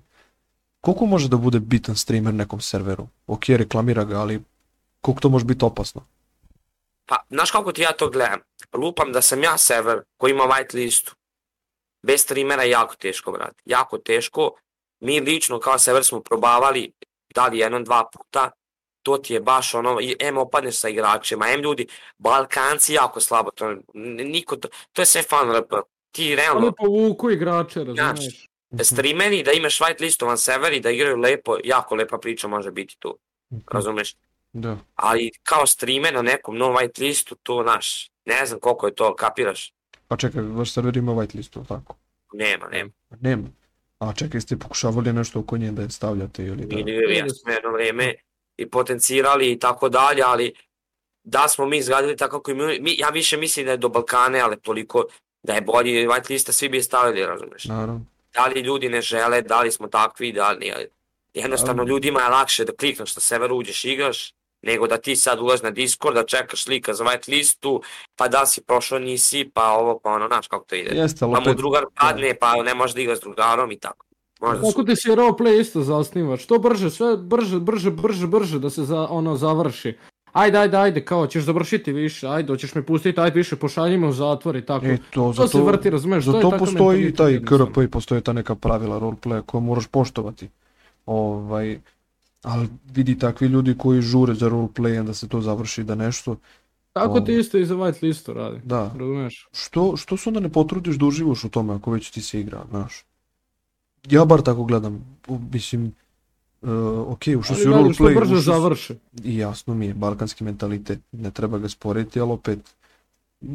[0.81, 3.07] koliko može da bude bitan streamer nekom serveru?
[3.27, 4.43] Ok, reklamira ga, ali
[5.01, 6.03] koliko to može biti opasno?
[7.09, 8.41] Pa, znaš kako ti ja to gledam?
[8.73, 11.15] Lupam da sam ja server koji ima white listu.
[12.03, 13.63] Bez streamera je jako teško, brate.
[13.65, 14.53] Jako teško.
[15.01, 16.93] Mi lično kao server smo probavali,
[17.35, 18.51] da li jednom, dva puta.
[19.03, 21.87] to ti je baš ono, em opadneš sa igračima, em ljudi,
[22.19, 25.73] Balkanci jako slabo, to, niko, to, to je sve fan RP.
[26.11, 28.49] Ti realno, Oni povuku igrače, razumiješ?
[28.83, 32.97] Streameri, da imaš white listovan server i da igraju lepo, jako lepa priča može biti
[32.99, 33.19] tu,
[33.73, 34.15] razumeš?
[34.53, 34.77] Da.
[34.95, 39.15] Ali kao streamer na nekom no white listu, to naš, ne znam koliko je to,
[39.15, 39.73] kapiraš?
[40.09, 41.97] Pa čekaj, vaš server ima whitelist, ili tako?
[42.33, 42.91] Nema, nema.
[43.21, 43.49] Nema.
[43.99, 46.79] A čekaj, ste pokušavali nešto oko nje da je stavljate ili da...
[46.79, 48.15] Ili ja smo jedno vreme
[48.57, 50.53] i potencirali i tako dalje, ali
[51.25, 54.41] da smo mi izgradili tako kako mi, mi, ja više mislim da je do Balkane,
[54.41, 55.05] ali toliko
[55.43, 57.65] da je bolji white lista, svi bi je stavili, razumeš?
[57.65, 58.05] Naravno.
[58.35, 60.73] Da li ljudi ne žele, da li smo takvi, da li.
[61.35, 65.65] Jednostavno ljudima je lakše da klikneš na sever uđeš igraš, nego da ti sad ulazi
[65.65, 67.83] na Discord, da čekaš lika za white listu,
[68.17, 70.91] pa da si prošao, nisi, pa ovo, pa ono, znaš kako to ide.
[70.95, 74.07] Jeste, ali Pa mu drugar padne, pa ne može da igra s drugarom i tako.
[74.41, 76.37] Možda su Kako ti se roleplay isto zasniva?
[76.37, 79.95] Što brže, sve brže, brže, brže, brže da se za, ono završi.
[80.33, 84.13] Ajde, ajde, ajde, kao ćeš završiti više, ajde, hoćeš me pustiti, ajde više, pošaljimo u
[84.13, 84.87] zatvor i tako.
[84.87, 87.41] e, to, to se vrti, razumeš, Za to je to postoji taj.
[87.45, 90.49] KRP i postoje ta neka pravila roleplaya koje moraš poštovati.
[91.07, 91.79] Ovaj,
[92.43, 96.37] ali vidi takvi ljudi koji žure za roleplayem da se to završi, da nešto,
[96.93, 98.83] Tako ti isto i za white listu radi, da.
[98.99, 99.49] razumeš?
[99.53, 102.65] Što, što se onda ne potrudiš da uživaš u tome ako već ti se igra,
[102.71, 103.05] znaš?
[104.11, 105.19] Ja bar tako gledam,
[105.53, 105.95] mislim,
[106.63, 106.71] uh,
[107.07, 108.95] ok, ušao si u gledam što roleplay, brže ušao si- završi.
[109.25, 112.59] i jasno mi je, balkanski mentalitet, ne treba ga sporiti, ali opet,
[113.41, 113.49] uh,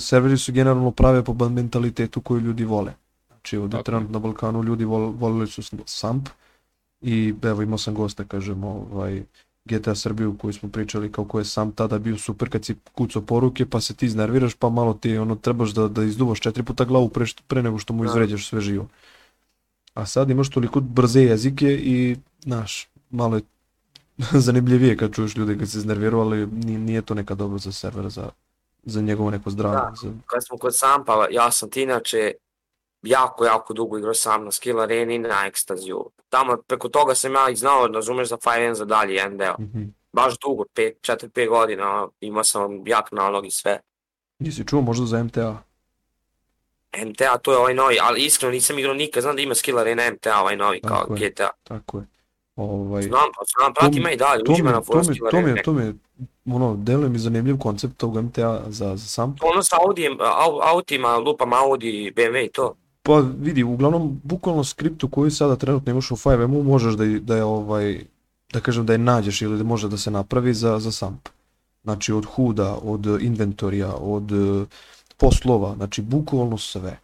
[0.00, 2.92] serveri su generalno prave po mentalitetu koji ljudi vole.
[3.28, 6.28] Znači ovdje trenutno na Balkanu ljudi vol, volili su Samp
[7.02, 9.22] i evo imao sam gosta, kažem, ovaj,
[9.64, 13.22] GTA Srbiju koju smo pričali kao ko je sam tada bio super kad si kucao
[13.22, 16.84] poruke pa se ti iznerviraš pa malo ti ono trebaš da, da izduvaš četiri puta
[16.84, 18.10] glavu pre, što- pre nego što mu Da.
[18.10, 18.86] izređaš sve živo.
[19.94, 23.42] A sad imaš toliko brze jezike i znaš, malo je
[24.46, 28.28] zanimljivije kad čuješ ljude kad se iznerviraju, ali nije, to neka dobro za server, za,
[28.84, 29.78] za njegovo neko zdravlje.
[30.02, 30.10] Da.
[30.26, 32.32] Kad smo kod Sampa, ja sam ti inače
[33.02, 36.10] jako, jako dugo igrao sam na Skill Areni i na Ekstaziju.
[36.28, 39.54] Tamo, preko toga sam ja i znao, razumeš, za 5N za dalje jedan deo.
[39.58, 39.82] Mhm.
[40.12, 43.80] Baš dugo, 4-5 godina, imao sam jak nalog i sve.
[44.38, 45.62] Nisi čuo možda za MTA?
[46.98, 50.02] MTA, to je ovaj novi, ali iskreno nisam igrao nikad, znam da ima Skill Arena
[50.10, 51.30] MTA, ovaj novi, kao Tako je.
[51.30, 51.48] GTA.
[51.64, 52.04] Tako je.
[52.56, 55.42] Ovaj, Znam, pa znam, pratim ja i dalje, mi, uđima na mi, Skill to, mi,
[55.42, 55.56] Arena.
[55.56, 55.94] je- to mi je,
[56.46, 59.36] ono, deluje mi zanimljiv koncept tog MTA za, za sam.
[59.42, 62.76] Ono sa Audijem, au, autima, lupam Audi, BMW i to.
[63.10, 67.36] Pa vidi, uglavnom, bukvalno skriptu koju sada trenutno imaš u 5M-u možeš da, je- da
[67.36, 68.04] je ovaj,
[68.52, 71.28] da kažem da je nađeš ili da može da se napravi za, za SAMP.
[71.82, 74.66] Znači od huda, od inventorija, od eh,
[75.16, 76.98] poslova, znači bukvalno sve.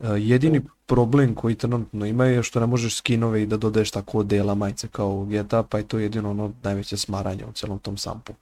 [0.00, 4.22] Eh, Jedini problem koji trenutno ima je što ne možeš skinove i da dodaješ tako
[4.22, 7.96] dela majice kao u GTA, pa je to jedino ono najveće smaranje u celom tom
[7.96, 8.32] sampu.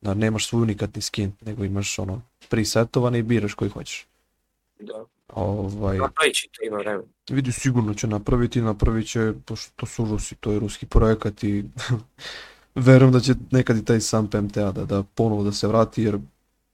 [0.00, 4.06] Da nemaš svoj unikatni skin, nego imaš ono presetovane i biraš koji hoćeš.
[4.80, 5.04] Da.
[5.28, 7.04] Ovaj, Napravit će to ima vremena.
[7.30, 11.64] vidi sigurno će napraviti, napravit će, pošto to su Rusi, to je ruski projekat i
[12.74, 16.18] verujem da će nekad i taj sam PMTA da, da ponovo da se vrati, jer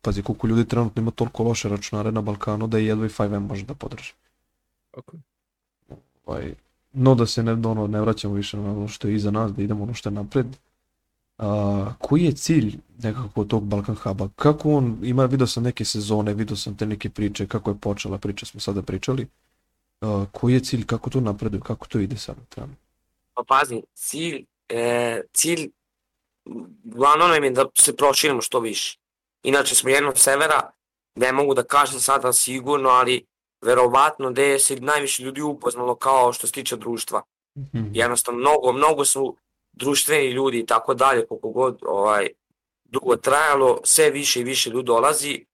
[0.02, 3.48] pazi koliko ljudi trenutno ima toliko loše računare na Balkanu da i jedva i 5M
[3.48, 4.12] može da podrži.
[4.96, 5.20] Je.
[6.26, 6.54] Ovaj,
[6.92, 9.62] no da se ne, ono, ne vraćamo više na ono što je iza nas, da
[9.62, 10.46] idemo ono što je napred.
[11.42, 14.28] A, koji je cilj nekako tog Balkan Huba?
[14.36, 18.18] Kako on, ima, vidio sam neke sezone, vidio sam te neke priče, kako je počela
[18.18, 19.26] priča, smo sada pričali.
[20.00, 22.74] A, koji je cilj, kako to napreduje, kako to ide sada tamo?
[23.34, 25.70] Pa pazi, cilj, e, cilj,
[26.84, 28.98] glavno nam je da se proširimo što više.
[29.42, 30.70] Inače smo jednog severa,
[31.14, 33.26] ne mogu da kažem sada sigurno, ali
[33.60, 37.22] verovatno gde se najviše ljudi upoznalo kao što se tiče društva.
[37.72, 39.36] Jednostavno, mnogo, mnogo su
[39.72, 42.28] društveni ljudi i tako dalje, koliko god ovaj,
[42.84, 45.46] dugo trajalo, sve više i više ljudi dolazi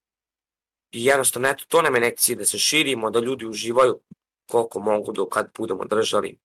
[0.93, 4.01] i jednostavno, eto, to nam je neki cilj, da se širimo, da ljudi uživaju
[4.47, 6.39] koliko mogu do kad budemo držali.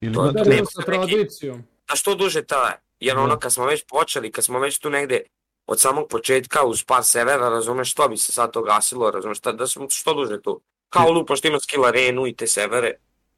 [0.00, 1.62] Ili To Da, nema sa neki- tradicijom.
[1.86, 2.80] a što duže traje.
[3.00, 3.22] Jer Da.
[3.22, 5.20] ono kad smo već počeli, kad smo već tu negde
[5.66, 9.52] od samog početka uz par severa, razumeš što bi se sad to gasilo, razumeš, da,
[9.52, 10.60] da smo što duže tu.
[10.88, 12.94] Kao lupa što ima skill arenu i te severe.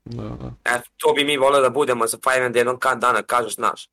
[0.09, 0.53] Da, da.
[0.65, 3.89] Eto, to bi mi voleli da budemo za 5 da jednom kad dana kažeš naš.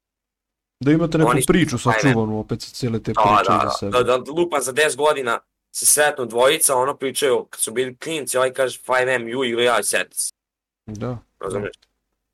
[0.80, 3.92] da imate neku Oni priču sačuvanu opet sa cijele te Da, priče da, da, sebe.
[3.92, 5.40] da, da, lupa za 10 godina
[5.72, 9.84] se sretnu dvojica, ono pričaju, kad su bili klinci, ovaj kaže 5M, ju ili ja,
[9.84, 10.32] seti se.
[10.86, 11.72] Da, razumeš?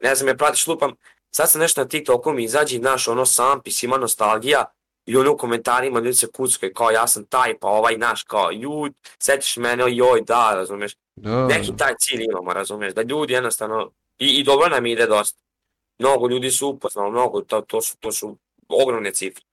[0.03, 0.91] Ne znam, je pratiš lupam,
[1.31, 4.65] sad sam nešto na TikToku mi izađe, naš ono sampis, ima nostalgija,
[5.11, 8.51] i ono u komentarima ljudi se kuckaju kao ja sam taj, pa ovaj naš, kao
[8.51, 10.95] ju, setiš mene, joj, da, razumeš?
[11.15, 15.39] da, Neki taj cilj imamo, razumeš, da ljudi jednostavno, i, i dobro nam ide dosta.
[15.99, 19.43] Mnogo ljudi su upoznali, mnogo, to, to, su, to su ogromne cifre.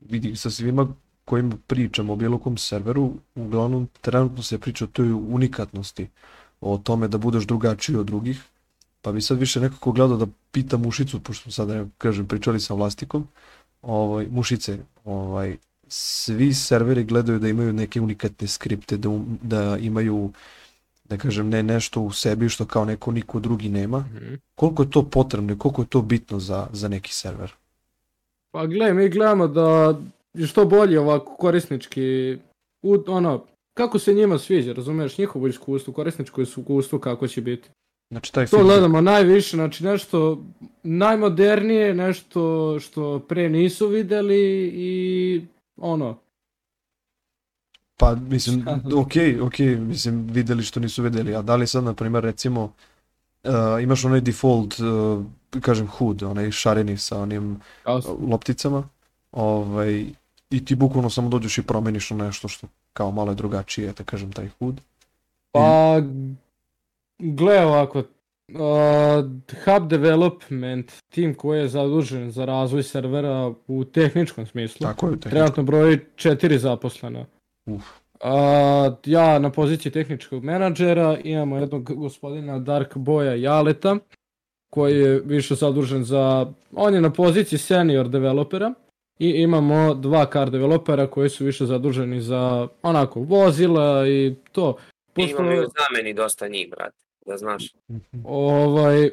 [0.00, 0.88] vidi sa svima
[1.24, 6.08] kojima pričamo o bilo kom serveru, uglavnom trenutno se priča o toj unikatnosti,
[6.60, 8.40] o tome da budeš drugačiji od drugih,
[9.02, 12.74] pa bi sad više nekako gledao da pitam Mušicu, pošto sad, ne kažem, pričali sa
[12.74, 13.28] Vlastikom,
[13.86, 15.56] ovaj, Mušice, ovaj,
[15.88, 20.32] svi serveri gledaju da imaju neke unikatne skripte, da, um, da imaju
[21.04, 23.98] da kažem ne nešto u sebi što kao neko niko drugi nema.
[23.98, 24.34] Mhm.
[24.54, 27.52] Koliko je to potrebno i koliko je to bitno za, za neki server?
[28.50, 29.98] Pa gle, mi gledamo da
[30.34, 32.38] je što bolje ovako korisnički,
[32.82, 33.44] u, ono,
[33.74, 37.68] kako se njima sviđa, razumiješ, njihovo iskustvo, korisničko iskustvo kako će biti.
[38.10, 40.44] Znači taj To feedback- gledamo najviše, znači nešto
[40.82, 45.40] najmodernije, nešto što pre nisu videli i
[45.76, 46.16] ono,
[47.98, 48.80] Pa, mislim, Šta?
[48.94, 52.72] ok, ok, mislim, videli što nisu videli, a da li sad, na primjer, recimo,
[53.44, 53.50] uh,
[53.82, 55.24] imaš onaj default, uh,
[55.60, 58.88] kažem, HUD, onaj šareni sa onim uh, lopticama,
[59.32, 60.06] ovaj,
[60.50, 64.04] i ti bukvalno samo dođeš i promeniš na nešto što kao malo je drugačije, da
[64.04, 64.80] kažem, taj HUD.
[65.52, 66.02] Pa,
[67.18, 68.04] gle ovako, uh,
[69.64, 75.30] Hub Development, tim koji je zadužen za razvoj servera u tehničkom smislu, Tako je, tehnički.
[75.30, 77.26] trenutno broji četiri zaposlena.
[77.66, 77.84] Uf.
[78.20, 83.96] A, ja na poziciji tehničkog menadžera imamo jednog gospodina Dark Boja Jaleta,
[84.70, 88.74] koji je više zadužen za, on je na poziciji senior developera
[89.18, 94.76] i imamo dva car developera koji su više zaduženi za onako vozila i to.
[95.12, 95.42] Pošto...
[95.42, 96.96] Imamo i u zameni dosta njih, brate,
[97.26, 97.74] da znaš.
[97.90, 98.20] Mhm.
[98.24, 99.10] ovaj,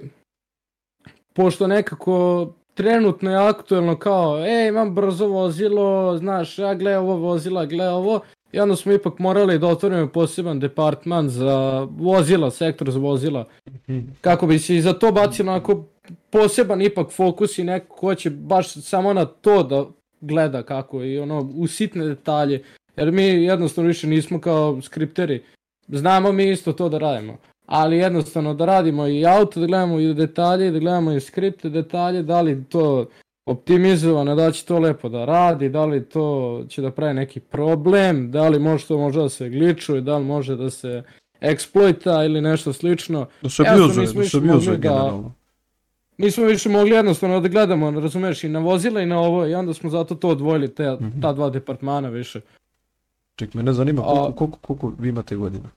[1.33, 7.65] pošto nekako trenutno je aktuelno kao, e, imam brzo vozilo, znaš, ja gle ovo vozila,
[7.65, 8.19] gle ovo,
[8.51, 13.45] i onda smo ipak morali da otvorimo poseban departman za vozila, sektor za vozila,
[13.89, 13.99] Mhm.
[14.21, 15.83] kako bi se i za to bacilo onako
[16.29, 19.85] poseban ipak fokus i neko ko će baš samo na to da
[20.21, 22.63] gleda kako i ono u sitne detalje,
[22.97, 25.43] jer mi jednostavno više nismo kao skripteri,
[25.87, 30.13] znamo mi isto to da radimo, ali jednostavno da radimo i auto, da gledamo i
[30.13, 33.05] detalje, da gledamo i skripte, detalje, da li to
[33.47, 36.25] optimizovano, da li će to lepo da radi, da li to
[36.69, 40.25] će da pravi neki problem, da li može to može da se gličuje, da li
[40.25, 41.03] može da se
[41.41, 43.25] eksploita ili nešto slično.
[43.41, 45.33] Da se nismo da se mogli da- generalno.
[46.17, 49.73] Nismo više mogli jednostavno da gledamo, razumeš, i na vozila i na ovo i onda
[49.73, 51.21] smo zato to odvojili, te, Mhm.
[51.21, 52.41] ta dva departmana više.
[53.35, 55.69] Ček, mene zanima koliko, koliko, koliko vi imate godina?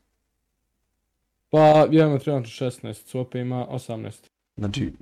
[1.51, 1.59] Pa
[1.91, 4.13] ja imam trenutno 16, Cope ima 18.
[4.57, 4.93] Znači,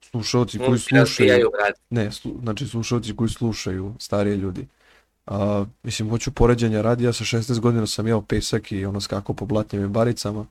[0.00, 1.50] slušalci koji Momci slušaju,
[1.90, 4.66] ne, slu, znači slušalci koji slušaju, starije ljudi.
[5.26, 9.34] A, mislim, hoću poređenja radi, ja sa 16 godina sam jeo pesak i ono skakao
[9.34, 10.46] po blatnjim i baricama.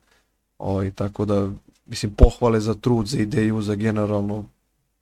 [0.57, 1.49] Ovaj, tako da,
[1.85, 4.45] mislim, pohvale za trud, za ideju, za generalno.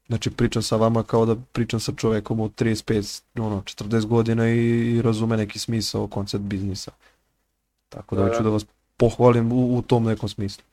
[0.08, 4.58] Znači, pričam sa vama kao da pričam sa čovekom od 35, ono, 40 godina i,
[4.95, 6.91] i razume neki smisao, koncept biznisa.
[7.89, 8.43] Tako da, Da, hoću da.
[8.43, 8.65] da vas
[8.97, 10.63] pohvalim u, u tom nekom smislu.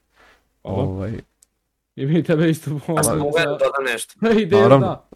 [0.62, 0.82] Ovo.
[0.82, 1.12] Ovaj,
[1.96, 4.14] I mi tebe isto Ja sam pomoći mogu da dodam nešto.
[4.62, 4.86] Naravno.
[4.86, 5.08] da.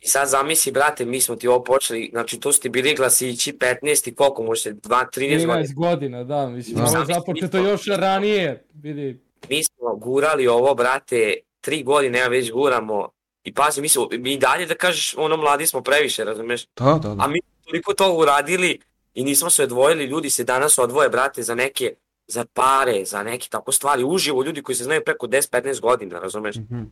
[0.00, 4.08] I sad zamisli, brate, mi smo ti ovo počeli, znači tu ste bili glasići 15
[4.08, 5.54] i koliko možete, 2, 13 godina.
[5.54, 6.82] 13 godina, da, mislim, Da.
[6.82, 9.20] ovo je Zamisli započeto još ranije, vidi.
[9.48, 13.08] Mi smo gurali ovo, brate, 3 godine, ja već guramo.
[13.44, 16.66] I pazi, mi, smo, mi dalje da kažeš, ono, mladi smo previše, razumeš?
[16.76, 17.22] da, da, da.
[17.24, 18.78] A mi smo toliko toga uradili
[19.14, 21.94] i nismo se odvojili, ljudi se danas odvoje, brate, za neke,
[22.32, 26.56] za pare, za neke tako stvari, uživo ljudi koji se znaju preko 10-15 godina, razumeš?
[26.56, 26.82] Mhm.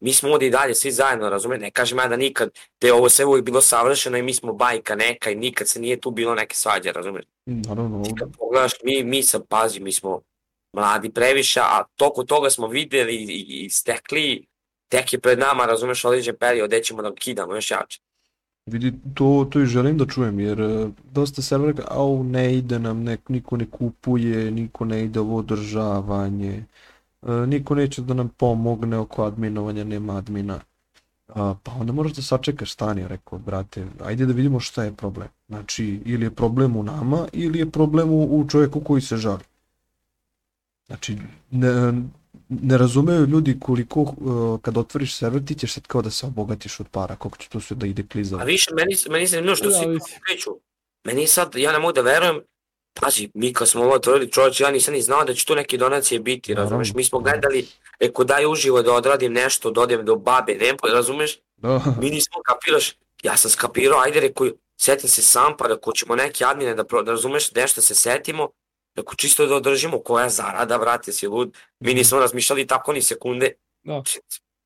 [0.00, 1.60] Mi smo ovdje i dalje svi zajedno, razumeš?
[1.60, 4.94] Ne kažem ja da nikad, te ovo sve uvijek bilo savršeno i mi smo bajka
[4.94, 7.24] neka i nikad se nije tu bilo neke svađe, razumeš?
[7.46, 8.14] Naravno, Ti ovdje.
[8.18, 10.20] kad pogledaš, mi, mi sad, pazi, mi smo
[10.72, 14.46] mladi previše, a toliko toga smo videli i, i stekli,
[14.88, 18.00] tek je pred nama, razumeš, određen period, gde ćemo da kidamo još jače.
[18.66, 23.02] Vidi, to, to i želim da čujem, jer e, dosta servera au, ne ide nam,
[23.02, 26.64] ne, niko ne kupuje, niko ne ide u održavanje,
[27.22, 30.60] e, niko neće da nam pomogne oko adminovanja, nema admina.
[31.28, 35.28] A, pa onda moraš da sačekaš, stani, rekao, brate, ajde da vidimo šta je problem.
[35.48, 39.44] Znači, ili je problem u nama, ili je problem u, u čovjeku koji se žali.
[40.86, 41.18] Znači,
[41.50, 41.92] ne,
[42.48, 46.80] ne razumeju ljudi koliko uh, kad otvoriš server ti ćeš sad kao da se obogatiš
[46.80, 48.42] od para, koliko će to sve da ide klizavo.
[48.42, 50.50] A više, meni, meni se ne što Da, ali- kreću.
[51.04, 52.40] Meni sad, ja ne mogu da verujem,
[53.00, 55.78] pazi, mi kad smo ovo otvorili čovječ, ja nisam ni znao da će tu neke
[55.78, 56.92] donacije biti, razumeš?
[56.94, 57.66] Mi smo gledali,
[58.00, 61.38] reko daj uživo da odradim nešto, da odem do babe, ne, razumeš?
[61.56, 64.46] Da, Mi nismo kapiraš, ja sam skapirao, ajde reko,
[64.80, 68.48] setim se sam, pa reko ćemo neke admine da, pro, da razumeš, nešto se setimo,
[68.94, 73.52] reko čisto da održimo, koja zarada, brate, si lud, mi nismo razmišljali tako ni sekunde.
[73.82, 74.02] Da.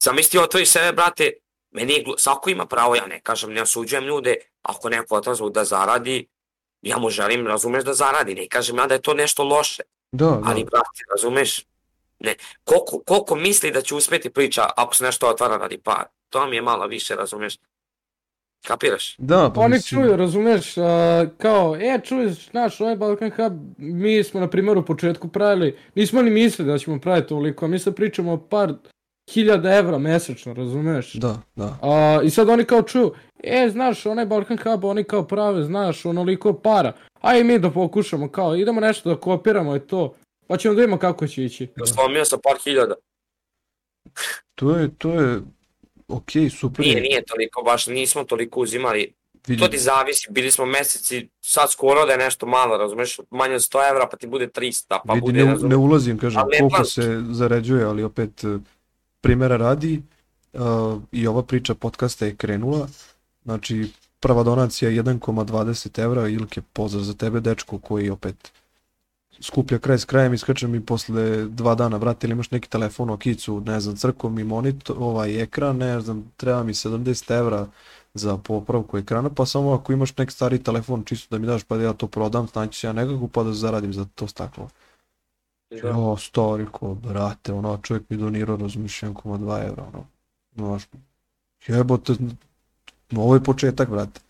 [0.04, 1.32] Zamisli otvori sebe, brate,
[1.70, 5.64] Meni je, svako ima pravo, ja ne kažem, ne osuđujem ljude, ako neko otazu da
[5.64, 6.26] zaradi,
[6.82, 10.26] ja mu želim, razumeš, da zaradi, ne kažem ja da je to nešto loše, Da,
[10.26, 10.40] da.
[10.44, 11.64] ali, brate, razumeš,
[12.18, 16.46] ne, koliko, koliko misli da će uspeti priča ako se nešto otvara radi par, to
[16.46, 17.56] mi je malo više, razumeš,
[18.66, 19.16] kapiraš?
[19.18, 24.24] Da, pa Oni mislim, čuju, razumeš, a, kao, e, čuješ, znaš, ovaj Balkan Hub, mi
[24.24, 27.78] smo, na primjer, u početku pravili, nismo ni mislili da ćemo praviti toliko, a mi
[27.78, 28.74] sad pričamo o par
[29.30, 31.14] hiljada evra mesečno, razumeš?
[31.14, 31.78] Da, da.
[31.82, 36.06] A, I sad oni kao čuju, e, znaš, onaj Balkan Hub, oni kao prave, znaš,
[36.06, 40.14] onoliko para, a i mi da pokušamo, kao, idemo nešto da kopiramo i to,
[40.46, 41.68] pa ćemo da vidimo kako će ići.
[41.94, 42.94] Slomio sa par hiljada.
[44.54, 45.40] To je, to je,
[46.08, 46.86] ok, super.
[46.86, 46.90] je.
[46.90, 49.12] Nije, nije toliko, baš nismo toliko uzimali.
[49.46, 53.54] Vidi- To ti zavisi, bili smo meseci, sad skoro da je nešto malo, razumeš, manje
[53.54, 56.40] od 100 evra pa ti bude 300, pa Vidi, bude, ne, razumeš, ne ulazim, kažem,
[56.40, 58.58] Ali koliko plan- se zaređuje, ali opet e,
[59.20, 60.02] primjera radi
[60.52, 60.60] uh,
[61.12, 62.88] i ova priča podcasta je krenula.
[63.44, 63.86] Znači,
[64.20, 68.52] prva donacija je 1,20 evra, Ilke, pozdrav za tebe, dečko, koji opet
[69.40, 73.60] skuplja kraj s krajem, iskače mi posle dva dana, vrati ili imaš neki telefon, okicu,
[73.60, 77.66] ne znam, crkom mi monitor, ovaj ekran, ne znam, treba mi 70 evra
[78.14, 81.76] za popravku ekrana, pa samo ako imaš neki stari telefon, čisto da mi daš, pa
[81.76, 84.68] da ja to prodam, znači ja nekako, pa da zaradim za to staklo.
[85.82, 85.96] da.
[85.96, 90.04] O, stari ko, brate, ono, čovjek mi donirao, razumiješ, 1,2 evra, ono,
[90.54, 90.82] znaš,
[91.66, 92.12] jebote,
[93.16, 94.20] ovo je početak, brate.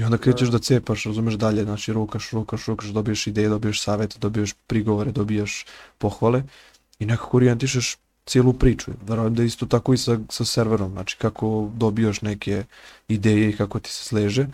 [0.00, 4.18] I onda krećeš da cepaš, razumeš dalje, znači rukaš, rukaš, rukaš, dobiješ ideje, dobiješ savete,
[4.18, 5.64] dobiješ prigovore, dobiješ
[5.98, 6.42] pohvale
[6.98, 8.90] i nekako orijentišeš cijelu priču.
[9.06, 12.64] Verujem da isto tako i sa, sa serverom, znači kako dobijaš neke
[13.08, 14.46] ideje i kako ti se sleže,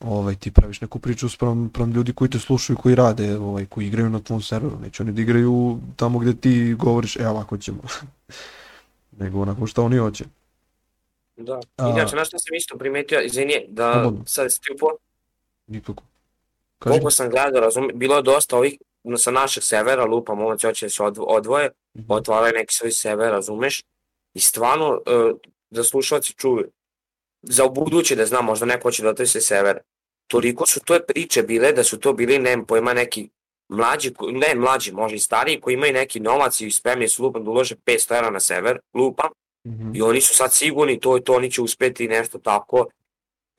[0.00, 3.86] ovaj, ti praviš neku priču sprem, sprem ljudi koji te slušaju, koji rade, ovaj, koji
[3.86, 7.82] igraju na tvom serveru, neće oni da igraju tamo gde ti govoriš, e ovako ćemo.
[9.20, 10.24] Nego onako šta oni hoće.
[11.38, 11.60] Da.
[11.80, 14.24] Inače, znaš što sam isto primetio, izvini, da Slobodno.
[14.26, 14.86] sad si ti upo,
[15.66, 16.02] Nikako.
[16.78, 18.74] Kaži, koliko sam gledao, razum, bilo je dosta ovih
[19.04, 22.06] no, sa našeg severa, lupa, momci hoće da se odvo- odvoje, Mhm.
[22.08, 23.82] otvaraju neki svoj sever, razumeš?
[24.34, 25.38] I stvarno, uh,
[25.70, 26.68] da slušalci čuju,
[27.42, 29.78] za u buduće da znam, možda neko hoće da otvori se sever,
[30.26, 33.28] toliko su to priče bile da su to bili, nemam pojma, neki
[33.68, 37.50] mlađi, ne mlađi, možda i stariji, koji imaju neki novac i spremni su lupam da
[37.50, 39.30] ulože 500 evra na sever, lupam,
[39.66, 39.94] Mhm.
[39.94, 42.86] i oni su sad sigurni, to i to, oni će uspeti nešto tako.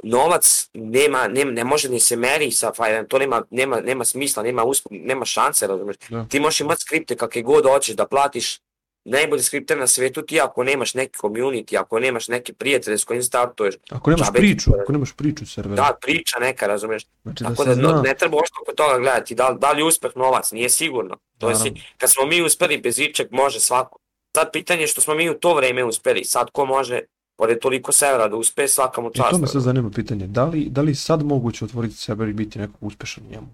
[0.04, 4.44] Novac nema, ne, ne može ni se meri sa Fireem, to nema, nema, nema smisla,
[4.44, 5.96] nema, usp, nema šanse, razumeš.
[6.10, 6.26] Da.
[6.30, 8.60] Ti možeš imati skripte kakve god hoćeš da platiš
[9.06, 13.24] najbolji skripter na svetu ti ako nemaš neki community, ako nemaš neke prijatelje s kojim
[13.24, 17.06] startuješ, Ako nemaš ti priču, ako nemaš priču servera, da, priča neka, razumeš.
[17.24, 19.82] znači da Tako se da, zna, ne treba ošto oko toga gledati, da, da li
[19.82, 21.18] je uspeh novac, nije sigurno.
[21.38, 21.56] To je
[21.98, 24.00] kad smo mi uspeli bez ičeg, može svako.
[24.32, 27.00] Sad pitanje je što smo mi u to vreme uspeli, sad ko može,
[27.36, 30.66] pored toliko severa da uspe, svaka mu I to me sad zanima pitanje, da li,
[30.66, 33.48] da li sad moguće otvoriti server i biti neko uspešan u njemu?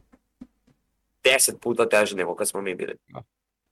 [1.24, 2.94] Deset puta teže nego kad smo mi bili.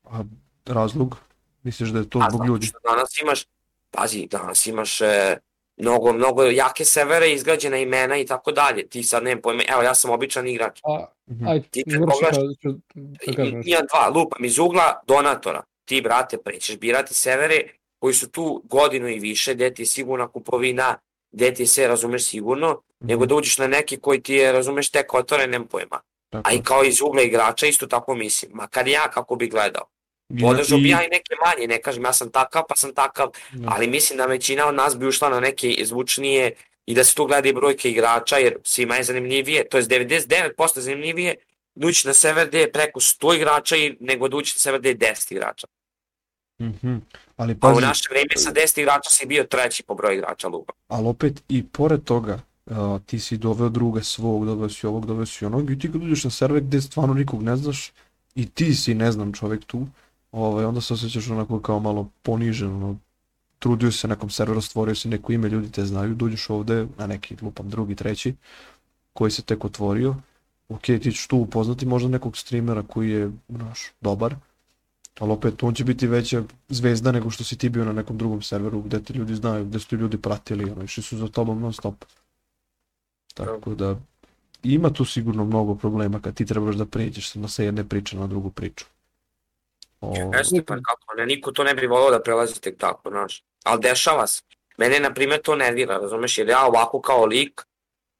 [0.03, 0.23] A
[0.65, 1.17] razlog?
[1.63, 2.65] Misliš da je to A zbog zato ljudi?
[2.65, 3.45] što danas imaš,
[3.91, 5.37] pazi, danas imaš e,
[5.77, 8.87] mnogo, mnogo jake severe, izgrađena imena i tako dalje.
[8.87, 10.79] Ti sad nemam pojma, evo ja sam običan igrač.
[10.83, 11.47] A, Mhm.
[11.47, 12.37] aj, Ti kad vrši pogledaš-
[13.71, 15.63] da dva, lupam, iz ugla donatora.
[15.85, 17.61] Ti, brate, prećeš birati severe
[17.99, 20.97] koji su tu godinu i više, gde ti je sigurna kupovina,
[21.31, 24.89] gde ti je sve, razumeš, sigurno, nego da uđeš na neki koji ti je, razumeš,
[24.89, 26.01] tek otvoren, nemam pojma.
[26.29, 28.51] Tako A i kao iz ugla igrača isto tako mislim.
[28.53, 29.89] Makar ja kako bi gledao.
[30.41, 33.69] Podržao bi ja i neke manje, ne kažem ja sam takav pa sam takav, da.
[33.71, 37.25] ali mislim da većina od nas bi ušla na neke zvučnije i da se tu
[37.25, 41.35] gleda i brojke igrača, jer svima je zanimljivije, to je 99% zanimljivije
[41.75, 44.89] ući na sever gde je preko 100 igrača i nego da ući na sever gde
[44.89, 45.67] je 10 igrača.
[46.61, 46.95] Mhm.
[47.37, 50.47] Ali A u pazi, naše vreme sa 10 igrača si bio treći po broju igrača
[50.47, 50.73] lupa.
[50.87, 55.25] ali opet i pored toga, a, ti si doveo druga svog, doveo si ovog, doveo
[55.25, 57.91] si onog i ti kad uđeš na server gde stvarno nikog ne znaš
[58.35, 59.87] i ti si ne znam čovjek tu,
[60.31, 62.97] ovaj, onda se osjećaš onako kao malo ponižen, ono,
[63.59, 67.35] trudio se nekom serveru, stvorio si neko ime, ljudi te znaju, dođeš ovde na neki
[67.41, 68.35] lupam drugi, treći,
[69.13, 70.15] koji se tek otvorio,
[70.69, 74.35] ok, ti ćeš tu upoznati možda nekog streamera koji je, znaš, dobar,
[75.19, 78.41] ali opet on će biti veća zvezda nego što si ti bio na nekom drugom
[78.41, 81.61] serveru gde te ljudi znaju, gde su te ljudi pratili, ono, išli su za tobom
[81.61, 82.05] non stop.
[83.33, 83.95] Tako da,
[84.63, 88.27] ima tu sigurno mnogo problema kad ti trebaš da pređeš sa- sa jedne priče na
[88.27, 88.85] drugu priču.
[90.01, 93.43] O, Jeste, pa kako ne, niko to ne bi volao da prelazi tek tako, znaš.
[93.63, 94.41] Ali dešava se.
[94.77, 97.65] Mene, na primjer, to nervira, razumeš, jer ja ovako kao lik,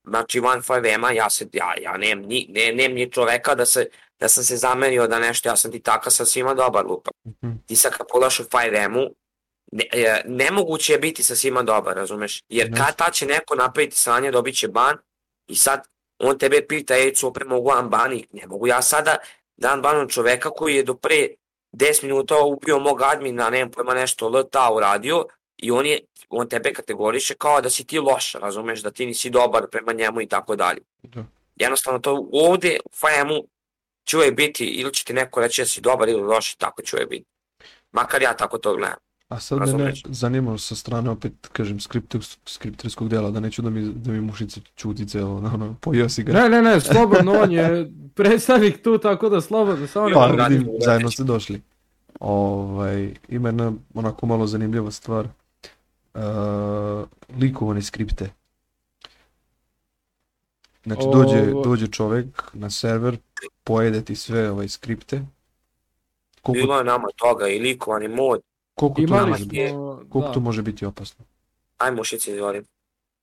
[0.04, 3.90] znači van 5M-a, ja se, ja, ja nemam ni, ne, nemam ni čoveka da se,
[4.20, 7.12] da sam se zamerio da nešto, ja sam ti takav sa svima dobar lupa.
[7.26, 9.16] mhm, Ti sad kad pogledaš u 5M-u,
[9.72, 12.44] ne, e, nemoguće je biti sa svima dobar, razumeš?
[12.50, 12.78] Jer Ne.
[12.78, 14.98] kad ta će neko napraviti sranje, dobit će ban
[15.48, 15.88] i sad
[16.20, 18.28] on tebe pita, ej, cupre, mogu vam bani?
[18.32, 19.18] Ne mogu ja sada
[19.58, 21.28] dan banom čoveka koji je do pre
[21.74, 25.26] 10 minuta ubio mog admina, nemam pojma nešto LTA uradio
[25.64, 26.00] i on, je,
[26.30, 30.22] on tebe kategoriše kao da si ti loš, razumeš, da ti nisi dobar prema njemu
[30.22, 30.82] i tako dalje.
[31.04, 31.26] Da.
[31.56, 33.48] Jednostavno to ovde u FM-u
[34.04, 36.82] će uvek biti, ili će ti neko reći da si dobar ili loš i tako
[36.82, 37.26] će uvek biti.
[37.92, 38.98] Makar ja tako to gledam.
[39.28, 40.04] A sad mene Razumeš.
[40.06, 44.60] zanima sa strane opet, kažem, skripterskog, skripterskog dela, da neću da mi, da mi mušica
[44.76, 46.34] čuti celo, ono, pojeo si ga.
[46.34, 50.70] Ne, ne, ne, slobodno, on je predstavnik tu, tako da slobodno, samo ne Pa, vidim,
[50.86, 51.62] zajedno ste došli.
[52.20, 55.28] Ovaj, ima jedna onako malo zanimljiva stvar.
[56.14, 56.22] Uh,
[57.40, 58.30] likovane skripte.
[60.84, 63.18] Znači dođe, Ovo- dođe čovek na server,
[63.64, 65.22] pojede ti sve ovaj skripte.
[66.42, 68.42] Koliko, Bilo je nama toga i likovani mod.
[68.76, 70.32] koliko, to Imali može, biti, smo, koliko da.
[70.32, 71.26] to može biti opasno?
[71.78, 72.66] Ajmo mušice, izvolim.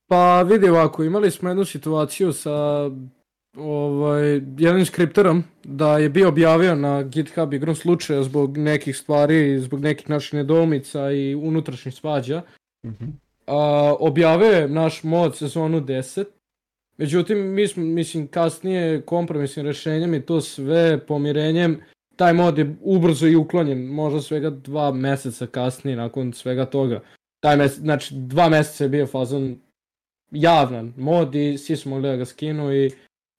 [0.07, 2.89] Pa vidi ovako, imali smo jednu situaciju sa
[3.57, 9.79] ovaj, jednim skripterom da je bio objavio na GitHub igrom slučaja zbog nekih stvari, zbog
[9.79, 12.41] nekih naših nedoumica i unutrašnjih svađa.
[12.85, 13.05] Mhm.
[13.47, 16.25] A, objavio je naš mod sezonu 10.
[16.97, 21.81] Međutim, mi smo, mislim, kasnije kompromisnim rešenjem i to sve pomirenjem,
[22.15, 27.01] taj mod je ubrzo i uklonjen, možda svega dva meseca kasnije nakon svega toga.
[27.39, 29.57] Taj mes, znači, dva meseca je bio fazon
[30.31, 32.91] javnan mod i svi smo mogli da ga skinu i,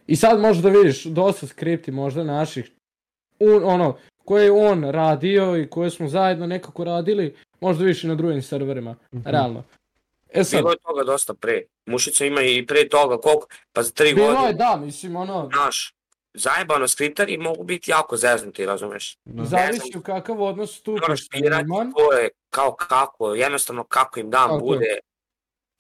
[0.06, 2.70] i sad možeš da vidiš dosta skripti možda naših,
[3.40, 8.08] un, ono, koje je on radio i koje smo zajedno nekako radili, možda vidiš i
[8.08, 9.22] na drugim serverima, Mhm.
[9.26, 9.64] realno.
[10.30, 11.62] E sad, Bilo je toga dosta pre.
[11.86, 15.50] Mušica ima i pre toga koliko, pa za tri bilo je godine, da, mislim, ono,
[15.52, 15.94] znaš,
[16.34, 19.16] zajebano skriptari mogu biti jako zeznuti, razumeš?
[19.24, 19.44] Da.
[19.44, 24.50] zavisi u kakav odnos stupiš Moraš birati ko je, kao kako, jednostavno kako im dan
[24.52, 24.58] je.
[24.60, 24.98] bude,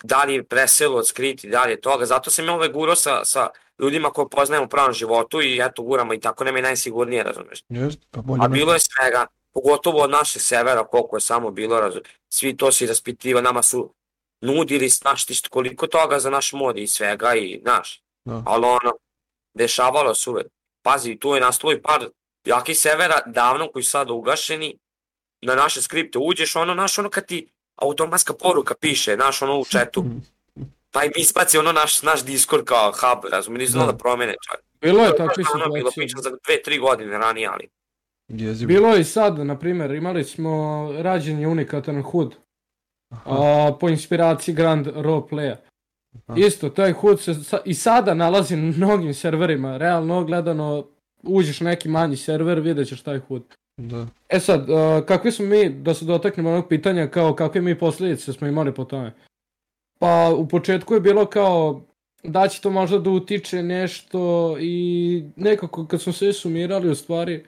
[0.02, 2.06] da li je preselo od skriti, da li je toga.
[2.06, 5.82] Zato sam ja ove gurao sa, sa ljudima koje poznajem u pravom životu i eto
[5.82, 7.64] guramo i tako nema i najsigurnije, razumeš?
[7.68, 11.80] Jest, pa bolje A bilo je svega, pogotovo od naše severa, koliko je samo bilo,
[11.80, 13.94] razum, svi to si raspitiva, nama su
[14.40, 18.42] nudili, znaš ti što- koliko toga za naš mod i svega i, znaš, Da.
[18.46, 18.92] ali ono,
[19.54, 20.46] dešavalo se uvek.
[20.82, 22.08] Pazi, tu je nastalo i par
[22.44, 24.78] jakih severa davno koji su sada ugašeni,
[25.42, 29.64] na naše skripte uđeš, ono, naš, ono kad ti automatska poruka piše, naš, ono u
[29.64, 30.04] chatu,
[30.90, 33.92] pa im ispaci ono naš, naš Discord kao hub, razum, nisu znali Da.
[33.92, 34.60] da promene čak.
[34.80, 35.94] Bilo je takve ono bilo situacije.
[35.94, 37.68] priča za dve, tri godine ranije, ali
[38.32, 38.68] Jezivo.
[38.68, 42.34] Bilo je i sad, na primjer, imali smo rađen je unikatan HUD
[43.24, 45.56] a, po inspiraciji Grand Roleplaya.
[46.26, 46.40] Aha.
[46.40, 50.86] Isto, taj HUD se sa, i sada nalazi na mnogim serverima, realno gledano
[51.22, 53.42] uđeš na neki manji server, vidjet ćeš taj HUD.
[53.76, 54.06] da.
[54.28, 58.32] E sad, a, kakvi smo mi, da se dotaknemo onog pitanja, kao kakve mi posljedice
[58.32, 59.12] smo imali po tome?
[59.98, 61.82] Pa u početku je bilo kao
[62.22, 67.44] da će to možda da utiče nešto i nekako kad smo sve sumirali u stvari,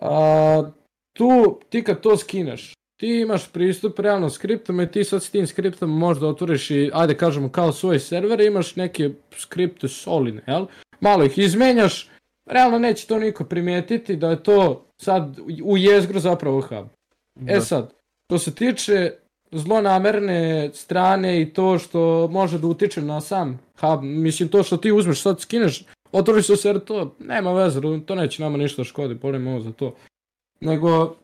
[0.00, 0.70] a,
[1.12, 5.46] tu ti kad to skineš, ti imaš pristup realno skriptom i ti sad s tim
[5.46, 10.66] skriptom možda otvoriš i, ajde kažemo, kao svoj server imaš neke skripte solidne, jel?
[11.00, 12.10] Malo ih izmenjaš,
[12.50, 16.86] realno neće to niko primijetiti da je to sad u jezgru zapravo hub.
[17.48, 17.60] E Da.
[17.60, 17.92] sad,
[18.28, 19.12] što se tiče
[19.52, 24.92] zlonamerne strane i to što može da utiče na sam hub, mislim to što ti
[24.92, 25.84] uzmeš sad skineš,
[26.14, 29.72] otvoriš se server, to nema veze, to neće nama ništa da škodi, bolimo ovo za
[29.72, 29.96] to.
[30.60, 31.16] Nego,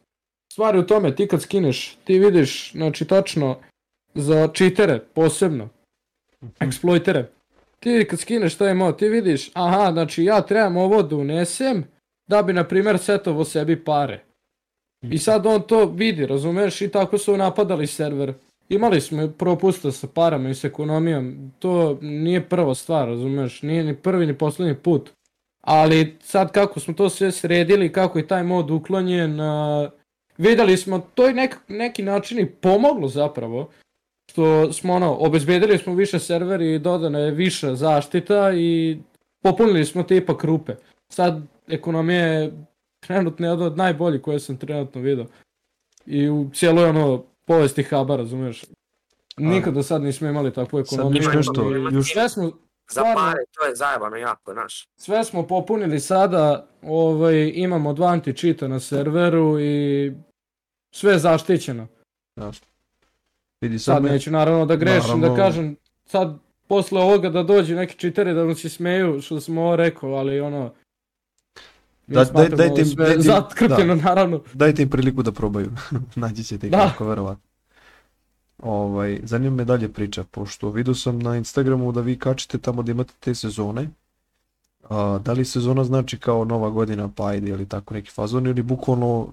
[0.53, 3.57] stvari u tome, ti kad skineš, ti vidiš, znači tačno,
[4.15, 5.69] za cheatere posebno,
[6.61, 7.25] exploitere,
[7.81, 11.85] ti kad skineš taj mod, ti vidiš, aha, znači ja trebam ovo da unesem,
[12.29, 14.25] da bi, na primjer, setovo sebi pare.
[15.03, 18.35] I sad on to vidi, razumeš, i tako su napadali server.
[18.71, 23.97] Imali smo propusta sa parama i s ekonomijom, to nije prva stvar, razumeš, nije ni
[23.97, 25.11] prvi ni poslednji put.
[25.61, 29.91] Ali sad kako smo to sve sredili, kako je taj mod uklonjen, a,
[30.39, 33.71] videli smo, to je nek, neki način i pomoglo zapravo,
[34.31, 38.99] što smo ono, obezbedili smo više serveri i dodana je više zaštita i
[39.43, 40.75] popunili smo te ipak rupe.
[41.13, 42.53] Sad ekonomija je
[43.01, 45.27] trenutno jedna od najboljih koje sam trenutno vidio.
[46.07, 48.65] I u cijeloj ono povesti huba, razumeš?
[49.37, 51.23] Nikad do sad nismo imali takvu ekonomiju.
[51.23, 52.53] još nešto, još- Sve smo,
[52.91, 54.89] za pare to je zajebano jako, znaš.
[54.97, 60.13] sve smo popunili sada, ovaj, imamo dva anti-cheata na serveru i
[60.91, 61.87] sve je zaštićeno.
[62.37, 62.67] Jasno.
[63.61, 65.37] Vidi, sad, Sad me, neću naravno da grešim, da Naravno.
[65.37, 65.77] kažem,
[66.07, 66.39] sad
[66.69, 70.41] posle ovoga da dođu neki čiteri da nam se smeju što sam ovo rekao, ali
[70.41, 70.75] ono...
[72.11, 74.41] Da- daj- smatramo dajte im- sve dajte im- Zatkrpljeno, naravno.
[74.55, 75.71] dajte im priliku da probaju.
[76.17, 76.79] Naći ćete ih Da.
[76.79, 77.43] lako, verovatno.
[78.59, 82.91] Ovaj, zanima me dalje priča, pošto vidio sam na Instagramu da vi kačite tamo da
[82.93, 83.89] imate te sezone.
[84.85, 88.63] A, da li sezona znači kao nova godina pa ajde ili tako neki fazon ili
[88.63, 89.33] bukvalno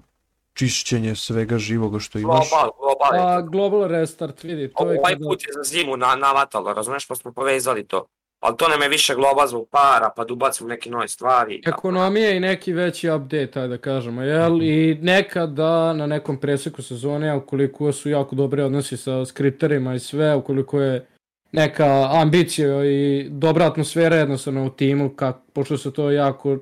[0.54, 2.50] čišćenje svega živoga što imaš?
[2.50, 5.24] Global, global je Pa, global restart, vidi, to je Ovaj kada...
[5.24, 8.04] put je za zimu na, navatalo, razumeš, pa smo povezali to.
[8.40, 11.62] Ali to nam je više global zbog para, pa da ubacimo neke nove stvari.
[11.66, 14.62] Ekonomija i neki veći update, ajde da kažemo, jel?
[14.62, 20.34] I nekada na nekom preseku sezone, ukoliko su jako dobri odnosi sa skripterima i sve,
[20.34, 21.06] ukoliko je
[21.52, 26.58] neka ambicija i dobra atmosfera jednostavno u timu, kak, pošto se to jako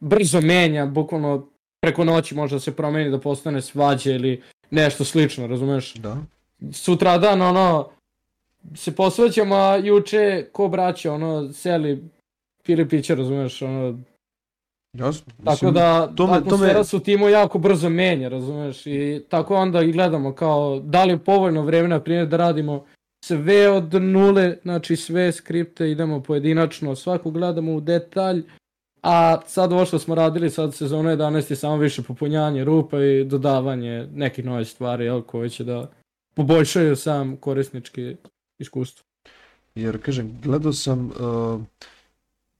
[0.00, 1.48] brzo menja, bukvalno
[1.80, 5.94] preko noći može da se promeni da postane svađa ili nešto slično, razumeš?
[5.94, 6.16] Da.
[6.72, 7.88] Sutradan, ono,
[8.74, 12.04] se posvećamo, a juče ko braća, ono, seli
[12.62, 13.98] pili piće, razumeš, ono,
[14.92, 15.32] Jasno.
[15.36, 18.86] tako Mislim, da to me- to atmosfera me- se u timu jako brzo menja, razumeš,
[18.86, 22.84] i tako onda i gledamo kao da li je povoljno vreme, na primjer, da radimo
[23.24, 28.42] sve od nule, znači sve skripte idemo pojedinačno, svaku gledamo u detalj,
[29.02, 33.24] a sad ovo što smo radili sad sezona 11 je samo više popunjanje rupa i
[33.24, 35.90] dodavanje nekih novih stvari, jel, koje će da
[36.34, 38.16] poboljšaju sam korisnički
[38.58, 39.04] iskustvo.
[39.74, 41.60] Jer, kažem, gledao sam, uh,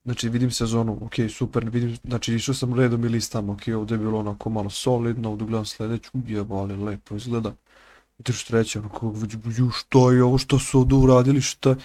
[0.03, 3.99] znači vidim sezonu, ok, super, vidim, znači išao sam redom i listam, ok, ovdje je
[3.99, 7.53] bilo onako malo solidno, ovdje gledam sledeću, jebali, lepo izgleda.
[8.19, 9.13] Ideš treće, onako,
[9.57, 11.75] ju, šta je ovo, što su ovdje uradili, šta,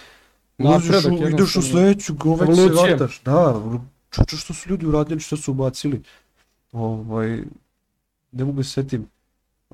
[0.59, 3.63] ulaziš u, ideš u sledeću, go, već se vrataš, da,
[4.11, 6.03] čuču što su ljudi uradili, što su ubacili,
[6.73, 7.43] ovaj,
[8.33, 9.07] ne mogu se setim,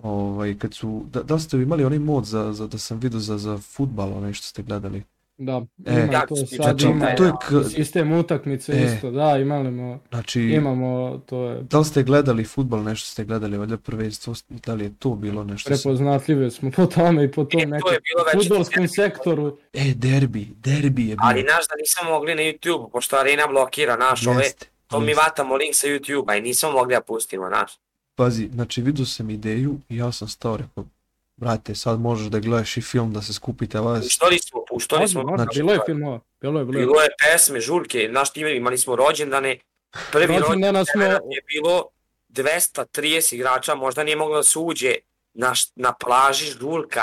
[0.03, 3.39] ovaj, kad su, da, da ste imali onaj mod za, za, da sam vidio za,
[3.39, 5.03] za futbal, onaj što ste gledali,
[5.39, 8.85] Da, E, ima to sad, znači, ima to je k- sistem utakmice E.
[8.87, 10.89] isto, da, imamo, znači, imamo,
[11.27, 14.93] to je Da li ste gledali futbal, nešto ste gledali, valjda prvenstvo, da li je
[14.95, 15.69] to bilo nešto?
[15.69, 18.35] prepoznatljive smo po tome i po tom E, to nekom je bilo već...
[18.39, 19.57] futbolskom sektoru.
[19.73, 21.25] E, derbi, derbi je bio.
[21.25, 24.45] Ali naš da nismo mogli na YouTube, pošto Arena blokira naš ove,
[24.87, 27.73] to mi vatamo link sa YouTube-a i nismo mogli da pustimo naš.
[28.21, 30.85] Pazi, znači vidio sam ideju i ja sam stao, rekao,
[31.37, 34.07] brate, sad možeš da gledaš i film, da se skupite vas.
[34.09, 35.21] Što nismo, što nismo...
[35.21, 36.87] Možda, možda, znači- bilo je filmova, bilo je, bilo je.
[36.87, 39.59] Bilo je pesme, žurke, naš tim imali smo rođendane,
[40.13, 41.85] prvi rođendan Rođendana smo, je bilo
[42.29, 44.95] 230 igrača, možda nije moglo da se uđe
[45.35, 47.01] na, na plaži žurka,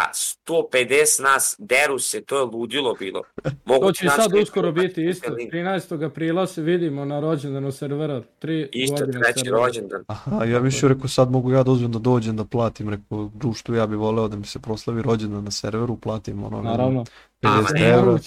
[0.48, 0.88] 150
[1.24, 3.24] nas, deru se, to je ludilo bilo.
[3.66, 5.54] Mogu to će sad uskoro biti isto, link.
[5.54, 6.06] 13.
[6.06, 9.58] aprila se vidimo na rođendanu servera, tri Isto godine treći servera.
[9.58, 10.04] rođendan.
[10.08, 13.76] Aha, ja mišljio, rekao, sad mogu ja da uzmem da dođem da platim, rekao, društvu,
[13.76, 17.06] ja bi voleo da mi se proslavi rođendan na serveru, platim ono, ne Naravno.
[17.42, 18.18] 50 ne, evra,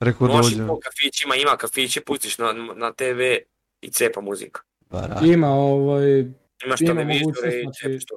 [0.00, 0.66] rekao Možeš dođem.
[0.68, 3.20] po kafićima, ima kafiće, pustiš na, na TV
[3.80, 4.60] i cepa muzika.
[4.90, 6.18] Bara, Ima ovaj,
[6.64, 8.16] Ima televizore mogućnost, i znači- cepaš to.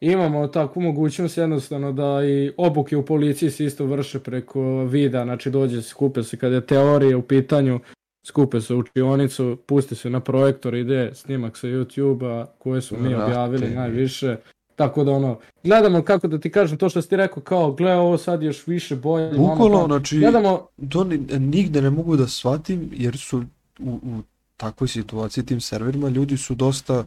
[0.00, 5.50] Imamo takvu mogućnost jednostavno da i obuke u policiji se isto vrše preko vida, znači
[5.50, 7.80] dođe se, skupe se kada je teorija u pitanju,
[8.26, 13.14] skupe se u učionicu, pusti se na projektor, ide snimak sa YouTube-a koje su mi
[13.14, 14.36] objavili najviše.
[14.76, 17.94] Tako da ono, gledamo kako da ti kažem to što si ti rekao kao gle
[17.94, 19.38] ovo sad još više bolje.
[19.38, 19.86] Bukvalno, tamo.
[19.86, 23.44] znači, Gledamo, to ni, nigde ne mogu da shvatim, jer su
[23.78, 24.22] u, u
[24.56, 26.98] takvoj situaciji tim serverima ljudi su dosta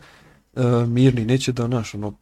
[0.53, 2.13] uh, mirni, neće da naš ono,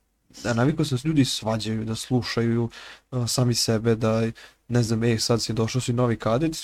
[0.44, 2.70] da navikao sam da se ljudi svađaju, da slušaju
[3.12, 4.22] uh, sami sebe, da
[4.68, 6.58] ne znam, ej sad si došao si novi kadet,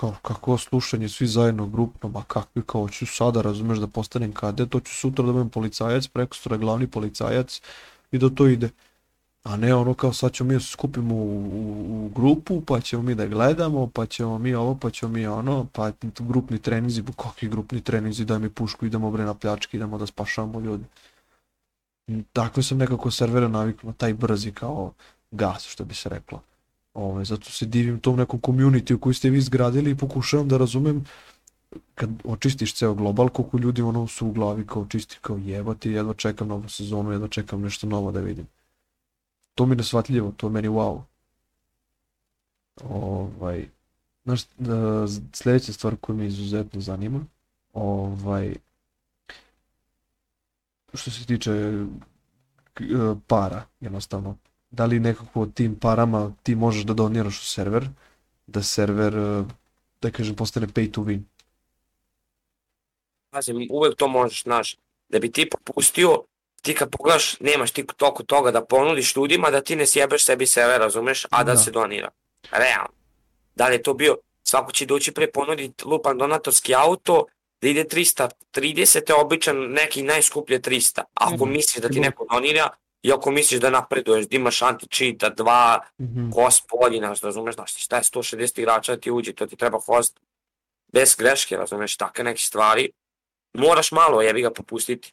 [0.00, 4.70] kao, kako slušanje, svi zajedno grupno, ma kakvi, kao ću sada, razumeš da postanem kadet,
[4.70, 7.60] to ću sutra da budem policajac, preko sutra glavni policajac
[8.12, 8.70] i da to ide.
[9.42, 12.80] A ne ono kao sad ćemo mi da se skupimo u, u, u grupu, pa
[12.80, 17.02] ćemo mi da gledamo, pa ćemo mi ovo, pa ćemo mi ono, pa grupni trenizi,
[17.16, 20.84] kakvi grupni trenizi, daj mi pušku, idemo bre na pljački, idemo da spašavamo ljude.
[22.32, 24.92] Tako sam nekako servera navikao na taj brzi kao
[25.30, 26.42] gas, što bi se reklo.
[26.94, 31.04] Ove, zato se divim tom nekom community koji ste vi izgradili i pokušavam da razumem
[31.94, 36.14] kad očistiš ceo global, koliko ljudi ono su u glavi kao čisti, kao jebati, jedva
[36.14, 38.46] čekam novu sezonu, jedva čekam nešto novo da vidim.
[39.54, 41.00] To mi je nesvatljivo, to je meni wow.
[42.84, 43.68] Ovaj,
[44.24, 47.24] znaš, da, sljedeća stvar koja me izuzetno zanima,
[47.72, 48.56] ovaj,
[50.94, 51.84] što se tiče e,
[53.26, 54.38] para, jednostavno,
[54.70, 57.88] da li nekako tim parama ti možeš da doniraš u server,
[58.46, 59.44] da server, e,
[60.02, 61.20] da kažem, postane pay to win.
[63.30, 64.76] Pazi, uvek to možeš, znaš,
[65.08, 66.22] da bi ti popustio,
[66.62, 70.46] ti kad pogledaš, nemaš ti toliko toga da ponudiš ljudima, da ti ne sjebeš sebi
[70.46, 71.58] sebe, razumeš, a da, Da.
[71.58, 72.08] se donira.
[72.50, 72.94] Realno.
[73.54, 77.26] Da li je to bio, svako će doći pre ponuditi lupan donatorski auto,
[77.62, 81.02] da ide 330, je običan neki najskuplje 300.
[81.14, 81.52] Ako Mhm.
[81.52, 82.68] misliš da ti neko donira,
[83.02, 86.30] I ako misliš da napreduješ, da imaš anti-cheata, dva Mhm.
[86.30, 90.20] gospodina, razumeš, znaš šta je 160 igrača da ti uđe, to ti treba host
[90.88, 92.90] bez greške, razumeš, takve neke stvari.
[93.54, 95.12] Moraš malo, jebi ga, popustiti.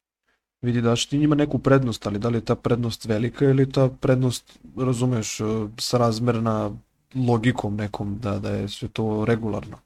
[0.61, 3.89] Vidi daš ti njima neku prednost, ali da li je ta prednost velika ili ta
[3.91, 4.43] prednost,
[4.77, 5.43] razumeš, eh,
[5.79, 6.71] srazmerna
[7.17, 9.79] logikom nekom, da, da je sve to regularno.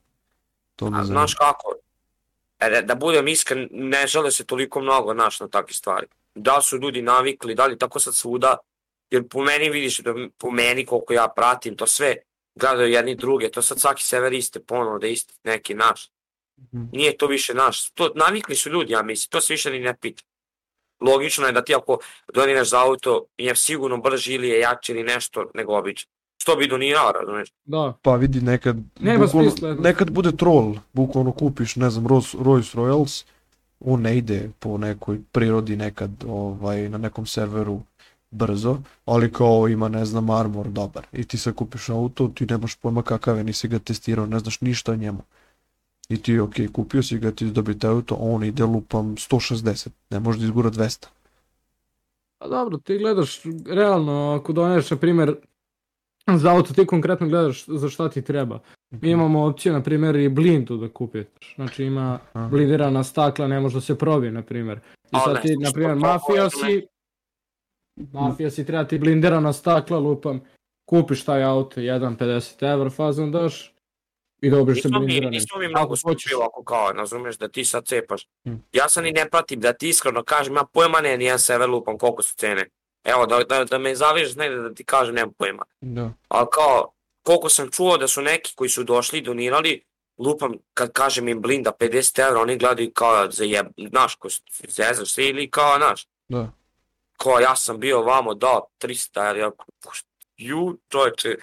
[0.75, 1.82] To A, znaš kako, e,
[2.69, 6.07] da budem iskren, ne žele se toliko mnogo, znaš, na takve stvari.
[6.35, 8.57] Da su ljudi navikli, da li tako sad svuda,
[9.11, 12.15] jer po meni vidiš, da po meni koliko ja pratim, to sve
[12.55, 16.09] gledaju jedni druge, to sad svaki sever iste ponovo da isti neki naš.
[16.59, 16.83] Mhm.
[16.91, 19.97] Nije to više naš, to navikli su ljudi, ja mislim, to se više ni ne
[19.97, 20.23] pita.
[21.01, 21.99] Logično je da ti ako
[22.33, 26.11] doniraš za auto, je sigurno brži ili je jači ili nešto nego obično.
[26.43, 27.49] Što bi donirao, razumeš?
[27.65, 27.93] Da.
[28.01, 29.83] Pa vidi nekad, Nema bukvalno- smisla, jedno.
[29.83, 33.25] nekad bude troll, bukvalno kupiš, ne znam, Rolls, Royce Royals,
[33.79, 37.81] on ne ide po nekoj prirodi nekad ovaj, na nekom serveru
[38.31, 41.07] brzo, ali kao ima, ne znam, armor dobar.
[41.13, 44.61] I ti sad kupiš auto, ti nemaš pojma kakav je, nisi ga testirao, ne znaš
[44.61, 45.21] ništa o njemu.
[46.09, 49.89] I ti, ok, kupio si ga, ti dobije taj auto, a on ide lupam 160,
[50.09, 51.05] ne može da izgura 200.
[52.37, 55.35] Pa dobro, ti gledaš, realno, ako doneš, na primjer,
[56.27, 58.59] za auto, ti konkretno gledaš za šta ti treba.
[58.91, 61.55] Mi imamo opciju, na primjer, i blindu da kupiš.
[61.55, 62.19] Znači ima
[62.49, 64.79] blindirana stakla, ne može da se probije, na primjer.
[65.11, 66.87] I sad ti, na primjer, mafija si,
[68.11, 70.41] mafija si treba ti blindirana stakla, lupam,
[70.89, 73.73] kupiš taj auto, 1,50 evra fazon daš
[74.41, 75.31] i dobiš se blindirani.
[75.31, 76.23] nismo mi mnogo Ako hoćeš.
[76.23, 78.27] skupi ovako kao, razumeš, da ti sad cepaš.
[78.47, 78.53] Mm.
[78.73, 81.97] Ja sam i ne pratim, da ti iskreno kažem, ja pojma ne, nijedan sever lupam
[81.97, 82.65] koliko su cene.
[83.03, 85.63] Evo, da, da, da me zavižeš negde da ti kažem, nemam pojma.
[85.81, 86.13] Da.
[86.27, 86.91] Ali kao,
[87.23, 89.83] koliko sam čuo da su neki koji su došli i donirali,
[90.17, 94.27] lupam, kad kažem im blinda 50 evra, oni gledaju kao za jeb, znaš, ko
[94.67, 96.51] zezaš se ili kao, znaš, Da.
[97.17, 99.51] kao ja sam bio vamo dao 300, jer ja,
[100.37, 101.35] ju, čovječe,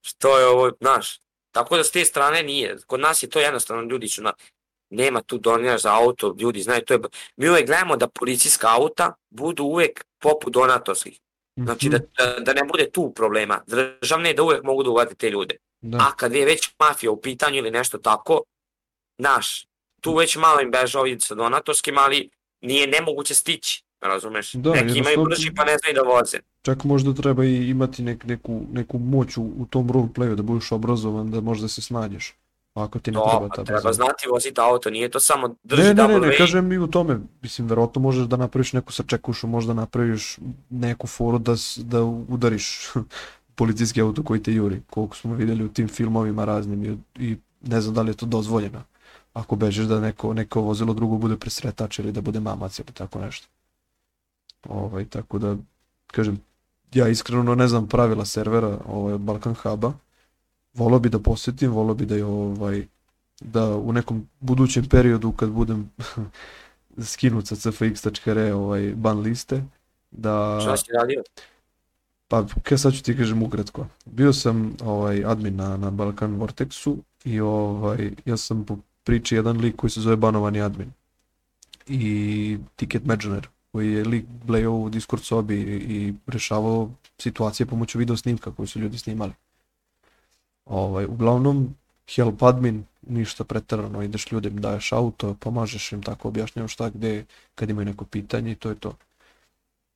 [0.00, 1.20] što je ovo, znaš,
[1.52, 4.32] tako da s te strane nije, kod nas je to jednostavno, ljudi su na,
[4.90, 7.00] nema tu doniraš za auto, ljudi znaju, to je,
[7.36, 11.18] mi uvek gledamo da policijska auta budu uvek poput donatorskih,
[11.56, 11.96] znači Mhm.
[11.96, 15.56] da, da, da ne bude tu problema, državne da uvek mogu da uvati te ljude,
[15.80, 15.98] Da.
[15.98, 18.42] a kad je već mafija u pitanju ili nešto tako,
[19.18, 19.66] naš,
[20.00, 22.30] tu već malo im beže ovi sa donatorskim, ali
[22.60, 24.52] nije nemoguće stići, razumeš?
[24.52, 26.38] Da, Neki imaju brži pa ne znaju da voze.
[26.62, 30.72] Čak možda treba i imati nek, neku, neku moć u, u tom roleplayu, da budeš
[30.72, 32.34] obrazovan, da možda se snađeš.
[32.74, 33.92] Ako ti ne treba No, ta pa treba brzina.
[33.92, 37.20] znati voziti auto, nije to samo drži Ne, ne, ne, ne, kažem i u tome.
[37.42, 40.38] Mislim, verovatno možeš da napraviš neku sačekušu, možda napraviš
[40.70, 42.88] neku foru da, da udariš
[43.58, 47.80] policijski auto koji te juri, koliko smo vidjeli u tim filmovima raznim i, i ne
[47.80, 48.82] znam da li je to dozvoljeno.
[49.32, 53.18] Ako bežeš da neko, neko vozilo drugo bude presretač ili da bude mamac ili tako
[53.18, 53.46] nešto.
[54.68, 55.56] Ovaj, tako da,
[56.06, 56.40] kažem,
[56.94, 59.92] ja iskreno ne znam pravila servera ovaj, Balkan Huba.
[60.74, 62.86] Volio bi da posjetim, volio bi da je ovaj,
[63.40, 65.90] da u nekom budućem periodu kad budem
[67.12, 69.64] skinut sa cfx.re ovaj, ban liste,
[70.10, 70.58] da...
[70.62, 71.22] Šta si radio?
[72.28, 73.86] Pa, kaj sad ću ti kažem ukratko.
[74.04, 79.60] Bio sam ovaj, admin na, na Balkan Vortexu i ovaj, ja sam po priči jedan
[79.60, 80.92] lik koji se zove banovani admin.
[81.86, 87.98] I Ticket Majoner, koji je lik blejao u Discord sobi i, i rešavao situacije pomoću
[87.98, 89.32] video snimka koji su ljudi snimali.
[90.68, 91.74] Ovaj, uglavnom,
[92.14, 97.70] help admin, ništa pretarano, ideš ljudima, daješ auto, pomažeš im tako, objašnjavaš šta gde, kad
[97.70, 98.92] imaju neko pitanje i to je to.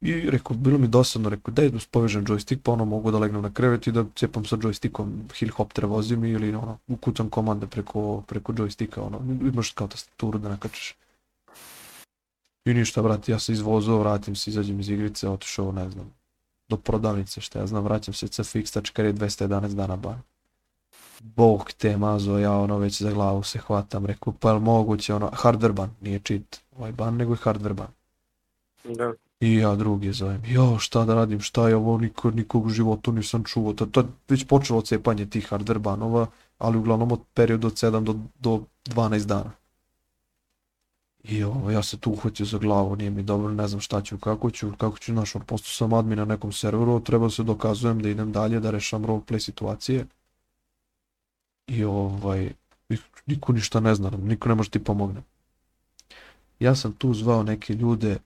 [0.00, 3.52] I rekao, bilo mi dosadno, rekao, da povežem joystick, pa ono mogu da legnem na
[3.54, 9.00] krevet i da cepam sa joystickom helikopter vozim ili ono, ukucam komande preko, preko joysticka,
[9.00, 10.94] ono, imaš kao tastaturu da nakačeš.
[12.64, 16.12] I ništa, brate, ja se izvozao, vratim se, izađem iz igrice, otišao, ne znam,
[16.68, 20.31] do prodavnice, šta ja znam, vraćam se cfx.re 211 dana ban.
[21.22, 25.30] Bog te mazo, ja ono već za glavu se hvatam, rekao, pa je moguće, ono,
[25.30, 27.88] hardware ban, nije cheat, ovaj ban, nego je hardware ban.
[28.84, 29.12] Da.
[29.40, 33.12] I ja drugi zovem, jo šta da radim, šta je ovo, niko, nikog u životu
[33.12, 36.26] nisam čuo, to, to je već počelo cepanje tih hardware banova,
[36.58, 39.50] ali uglavnom od perioda od 7 do, do 12 dana.
[41.24, 44.18] I ovo, ja se tu uhvatio za glavu, nije mi dobro, ne znam šta ću,
[44.18, 47.42] kako ću, kako ću, znaš, on postao sam admin na nekom serveru, treba da se
[47.42, 50.06] dokazujem da idem dalje, da rešam roleplay situacije.
[51.66, 52.52] I ovaj,
[53.26, 55.22] niko ništa ne zna, niko ne može ti pomogne.
[56.60, 58.18] Ja sam tu zvao neke ljude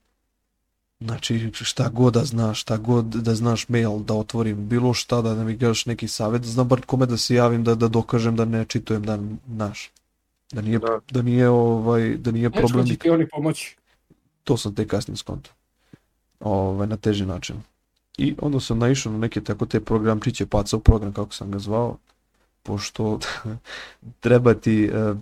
[1.00, 5.44] Znači šta god da znaš, šta god da znaš mail da otvorim, bilo šta da
[5.44, 8.44] mi gaš neki savjet, da znam bar kome da se javim da, da dokažem da
[8.44, 9.90] ne čitujem da naš.
[10.52, 11.00] Da nije, Da.
[11.10, 13.76] da nije, ovaj, da nije Nećko problem, će ti oni pomoći.
[14.44, 15.50] to sam tek kasnije skonto.
[16.40, 17.56] Ovaj, na teži način.
[18.18, 21.96] I onda sam naišao na neke tako te programčiće, pacao program kako sam ga zvao,
[22.66, 23.18] pošto
[24.24, 25.18] treba ti uh,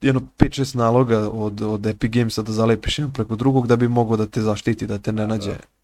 [0.00, 4.16] jedno 5-6 naloga od, od Epic Gamesa da zalepiš jedan preko drugog da bi mogao
[4.16, 5.50] da te zaštiti, da te ne nađe.
[5.50, 5.78] Da.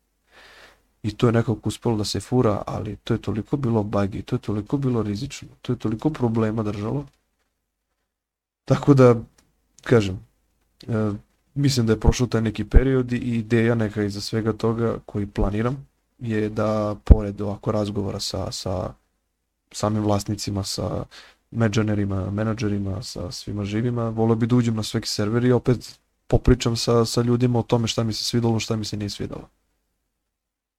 [1.03, 4.37] I to je nekako uspelo da se fura, ali to je toliko bilo buggy, to
[4.37, 7.07] je toliko bilo rizično, to je toliko problema držalo.
[8.65, 9.15] Tako da,
[9.83, 10.27] kažem,
[10.89, 11.13] e,
[11.55, 15.87] mislim da je prošao taj neki period i ideja neka iza svega toga koji planiram
[16.19, 18.95] je da pored ovako razgovora sa, sa
[19.75, 21.05] samim vlasnicima, sa
[21.51, 26.77] menadžerima, menadžerima, sa svima živima, volio bi da uđem na svaki server i opet popričam
[26.77, 29.49] sa, sa ljudima o tome šta mi se svidalo, šta mi se nije svidalo.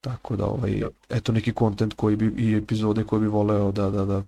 [0.01, 4.05] Tako da, ovaj, eto neki kontent koji bi, i epizode koje bi voleo da, da,
[4.05, 4.23] da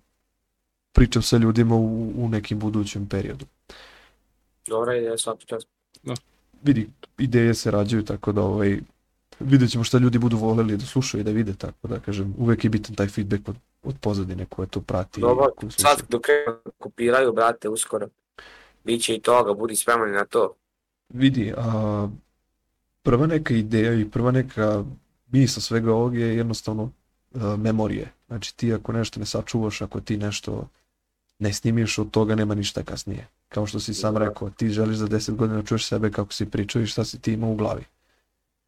[0.91, 3.45] pričam sa ljudima u, u nekim budućem periodu.
[4.67, 5.63] Dobra ideja, svaki čas.
[6.03, 6.13] Da.
[6.63, 8.79] Vidi, ideje se rađaju, tako da ovaj,
[9.39, 12.63] vidjet ćemo šta ljudi budu voleli da slušaju i da vide, tako da kažem, uvek
[12.63, 13.55] je bitan taj feedback od,
[13.87, 15.21] od pozadine koje to prati.
[15.21, 16.21] Dobro, sad dok
[16.77, 18.07] kopiraju, brate, uskoro.
[18.83, 20.53] Biće i toga, budi spreman na to.
[21.09, 22.07] Vidi, a,
[23.03, 24.83] prva neka ideja i prva neka
[25.31, 26.91] misla svega ovog je jednostavno
[27.33, 28.11] a, memorije.
[28.27, 30.67] Znači ti ako nešto ne sačuvaš, ako ti nešto
[31.39, 33.27] ne snimiš od toga nema ništa kasnije.
[33.49, 34.19] Kao što si sam da.
[34.19, 37.21] rekao, ti želiš za 10 godina da čuješ sebe kako si pričao i šta si
[37.21, 37.83] ti imao u glavi.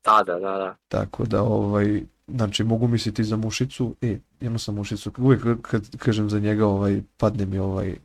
[0.04, 0.76] Da, da, da, da.
[0.88, 2.04] Tako da, ovaj,
[2.36, 7.02] znači mogu misliti za mušicu, e, jedno sam mušicu, uvijek kad kažem za njega, ovaj,
[7.18, 7.96] padne mi ovaj,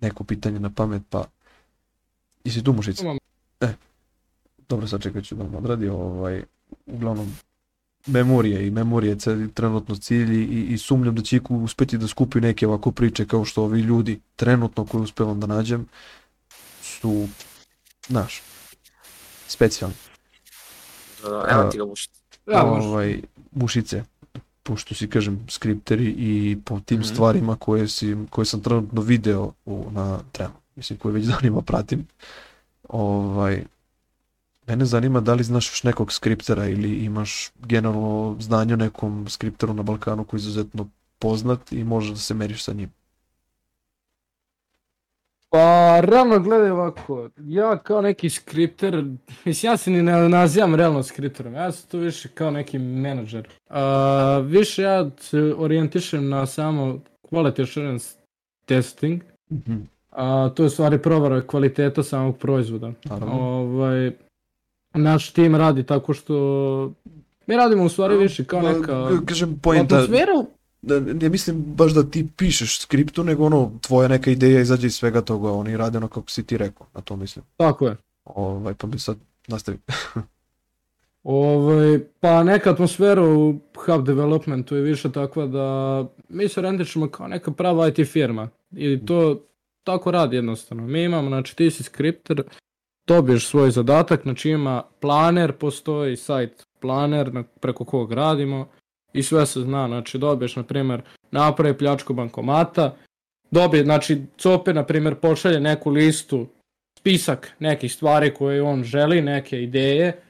[0.00, 1.24] neko pitanje na pamet, pa,
[2.44, 3.04] jesi tu mušica?
[3.60, 3.74] E,
[4.68, 6.42] dobro, sad čekat ću da vam odradi, ovaj,
[6.86, 7.36] uglavnom,
[8.06, 9.16] memorije i memorije
[9.54, 13.62] trenutno cilj i, i sumnjam da će uspeti da skupi neke ovako priče kao što
[13.62, 15.86] ovi ljudi trenutno koje uspevam da nađem
[16.82, 17.28] su,
[18.08, 18.42] znaš,
[19.48, 19.96] specijalni.
[21.22, 22.20] Da, evo ti ga mušice.
[22.46, 23.20] Ja, ovaj,
[23.56, 24.04] mušice,
[24.62, 27.12] pošto si kažem skripteri i po tim mm -hmm.
[27.12, 32.06] stvarima koje, si, koje sam trenutno video u, na trenu, mislim koje već danima pratim,
[32.88, 33.64] ovaj,
[34.66, 39.74] Mene zanima da li znaš još nekog skriptera ili imaš generalno znanje o nekom skripteru
[39.74, 40.88] na Balkanu koji je izuzetno
[41.18, 42.90] poznat i možeš da se meriš sa njim.
[45.50, 49.04] Pa, realno gledaj ovako, ja kao neki skripter,
[49.44, 53.48] mislim ja se ni ne nazivam realno skripterom, ja sam tu više kao neki menadžer.
[53.68, 56.98] A, više ja se orijentišem na samo
[57.30, 58.06] quality assurance
[58.64, 59.80] testing, -hmm.
[60.10, 62.92] a, to je stvari provara kvaliteta samog proizvoda.
[63.04, 63.40] Naravno.
[63.40, 64.12] Ovaj,
[64.94, 66.34] naš tim radi tako što
[67.46, 70.44] mi radimo u stvari više kao neka kažem poenta atmosfera
[70.94, 75.20] ne mislim baš da ti pišeš skriptu, nego ono, tvoja neka ideja izađe iz svega
[75.20, 77.44] toga, oni rade ono kako si ti rekao, na to mislim.
[77.56, 77.96] Tako je.
[78.24, 79.16] Ovaj, pa bi sad
[79.46, 79.78] nastavi.
[81.22, 87.28] ovaj, pa neka atmosfera u hub developmentu je više takva da mi se rendičemo kao
[87.28, 89.42] neka prava IT firma i to
[89.84, 90.86] tako radi jednostavno.
[90.86, 92.42] Mi imamo, znači ti si skripter,
[93.06, 98.68] dobiješ svoj zadatak, znači ima planer, postoji sajt planer na, preko kog radimo
[99.12, 102.96] i sve se zna, znači dobiješ na primjer napravi pljačku bankomata,
[103.50, 106.46] dobije, znači COPE na primjer pošalje neku listu,
[106.98, 110.22] spisak nekih stvari koje on želi, neke ideje,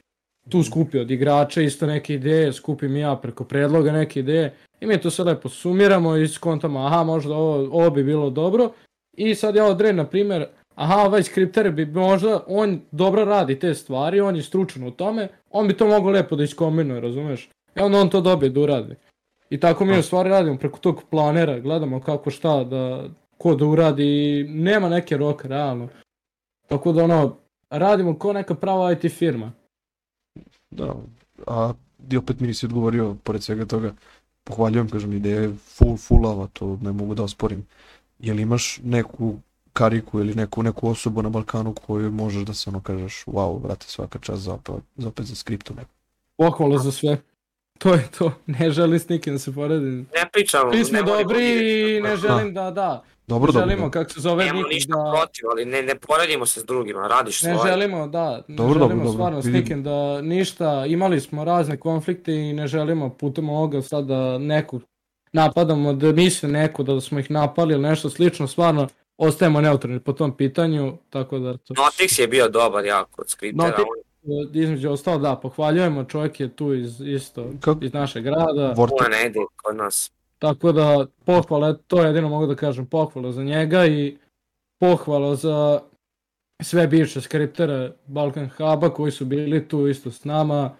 [0.49, 5.01] tu skupi od igrača isto neke ideje, skupim ja preko predloga neke ideje i mi
[5.01, 8.71] to sve lepo sumiramo i skontamo, aha možda ovo, ovo bi bilo dobro
[9.17, 10.47] i sad ja odredim na primjer
[10.77, 15.27] aha, ovaj skripter bi možda, on dobro radi te stvari, on je stručan u tome,
[15.49, 17.49] on bi to mogao lepo da iskombinuje, razumeš?
[17.77, 18.95] I onda on to dobije da uradi.
[19.49, 23.03] I tako mi u stvari radimo preko tog planera, gledamo kako šta da,
[23.37, 25.87] ko da uradi nema neke roka, realno.
[26.67, 27.37] Tako da ono,
[27.69, 29.51] radimo ko neka prava IT firma.
[30.71, 30.95] Da,
[31.47, 31.73] a
[32.11, 33.93] i opet mi nisi odgovorio, pored svega toga,
[34.43, 37.65] pohvaljujem, kažem, ideja je full, fullava, to ne mogu da osporim.
[38.19, 39.35] Jel imaš neku
[39.73, 43.85] kariku ili neku, neku osobu na Balkanu koju možeš da se ono kažeš wow, vrati
[43.85, 45.89] svaka čast za opet, za, opet za skriptu neko.
[46.37, 47.17] Pohvala za sve.
[47.77, 50.07] To je to, ne želim s nikim da se poredim.
[50.15, 50.71] Ne pričamo.
[50.71, 53.03] Mi smo dobri i ne želim da, da.
[53.27, 53.91] Dobro, ne želimo, dobro.
[53.91, 55.11] kako se zove Nemo ništa da...
[55.11, 57.55] protiv, ali ne, ne poredimo se s drugima, radiš svoje.
[57.55, 59.51] Ne želimo, da, ne dobro, želimo dobro, stvarno dobro.
[59.51, 64.37] s nikim da ništa, imali smo razne konflikte i ne želimo putem ovoga sad da
[64.37, 64.81] neku
[65.31, 70.13] napadamo, da misle neko da smo ih napali ili nešto slično, stvarno ostajemo neutralni po
[70.13, 71.57] tom pitanju, tako da...
[71.57, 71.73] To...
[71.73, 73.69] Notix je bio dobar jako od skriptera.
[73.69, 74.06] Notix, on...
[74.53, 77.85] između ostalo, da, pohvaljujemo, čovjek je tu iz, isto, Kako?
[77.85, 78.73] iz našeg grada.
[78.77, 79.09] Vortex.
[79.11, 80.11] ne ide kod nas.
[80.39, 84.17] Tako da, pohvala, to jedino mogu da kažem, pohvala za njega i
[84.79, 85.79] pohvala za
[86.63, 90.75] sve bivše skriptere Balkan Huba koji su bili tu isto s nama.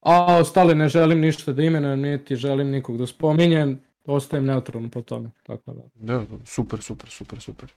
[0.00, 5.02] A ostale ne želim ništa da imenujem, niti želim nikog da spominjem, ostajem neutralno po
[5.02, 5.82] tome, tako da.
[5.94, 7.72] Da, super, super, super, super.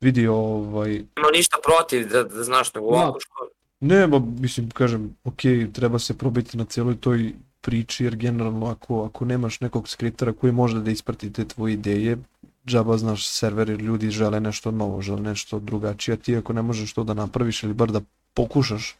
[0.00, 0.90] Vidi ovaj...
[1.16, 2.96] Nema ništa protiv da, da znaš nego Da.
[2.96, 3.34] ovako što...
[3.80, 5.40] Ne, ba, mislim, kažem, ok,
[5.72, 10.52] treba se probiti na cijeloj toj priči, jer generalno ako, ako nemaš nekog skriptera koji
[10.52, 12.18] može da isprati te tvoje ideje,
[12.66, 16.92] džaba znaš serveri, ljudi žele nešto novo, žele nešto drugačije, a ti ako ne možeš
[16.94, 18.00] to da napraviš ili bar da
[18.34, 18.96] pokušaš,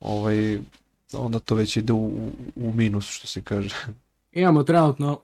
[0.00, 0.58] ovaj,
[1.12, 3.74] onda to već ide u, u- u minus, što se kaže.
[4.32, 5.20] Imamo trenutno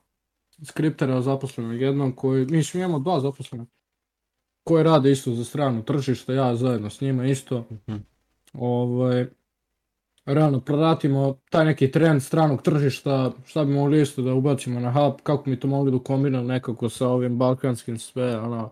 [0.65, 3.67] skriptera zaposlenog jednom koji, mislim imamo dva zaposlena
[4.69, 7.65] koji rade isto za stranu tržište, ja zajedno s njima isto.
[7.71, 7.97] Mhm.
[8.53, 9.27] Ovaj,
[10.27, 15.21] realno pratimo taj neki trend stranog tržišta, šta bi mogli isto da ubacimo na hub,
[15.23, 18.71] kako mi to mogli da kombinamo nekako sa ovim balkanskim sve, ono,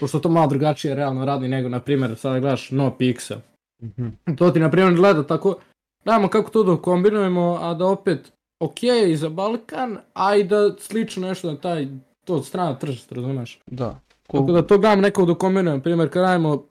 [0.00, 3.38] pošto to malo drugačije realno radi nego, na primjer, sada gledaš No Pixel.
[3.82, 4.08] Mhm.
[4.36, 5.56] To ti na primjer gleda tako,
[6.04, 8.78] dajmo kako to da kombinujemo, a da opet ok
[9.14, 11.88] za Balkan, a i da slično nešto na taj,
[12.24, 13.60] to strana tržišta, razumeš?
[13.66, 14.00] Da.
[14.32, 16.66] Tako da to gledam nekako da kombinujem, primjer kad radimo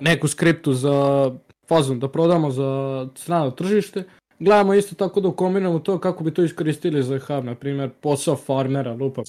[0.00, 1.30] neku skriptu za
[1.68, 4.04] fazon da prodamo za strano tržište,
[4.38, 8.36] gledamo isto tako da kombinujemo to kako bi to iskoristili za hub, na primjer posao
[8.36, 9.22] farmera, lupa.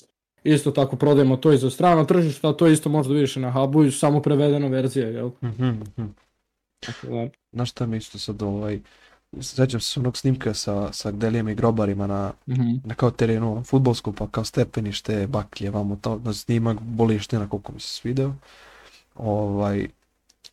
[0.43, 3.83] Isto tako prodajemo to i za strano tržište, a to isto možda vidiš na hubu
[3.83, 5.29] i samo prevedena verzija, jel?
[5.43, 6.07] Mhm, mhm.
[6.85, 8.79] Tako da, Znaš šta mi isto sad ovaj,
[9.41, 12.71] sećam se onog snimka sa, sa Delijem i grobarima na, mhm.
[12.83, 17.79] na kao terenu futbolsku, pa kao stepenište, baklje, vamo to, na snimak, boliština, koliko mi
[17.79, 18.33] se svideo.
[19.15, 19.87] Ovaj,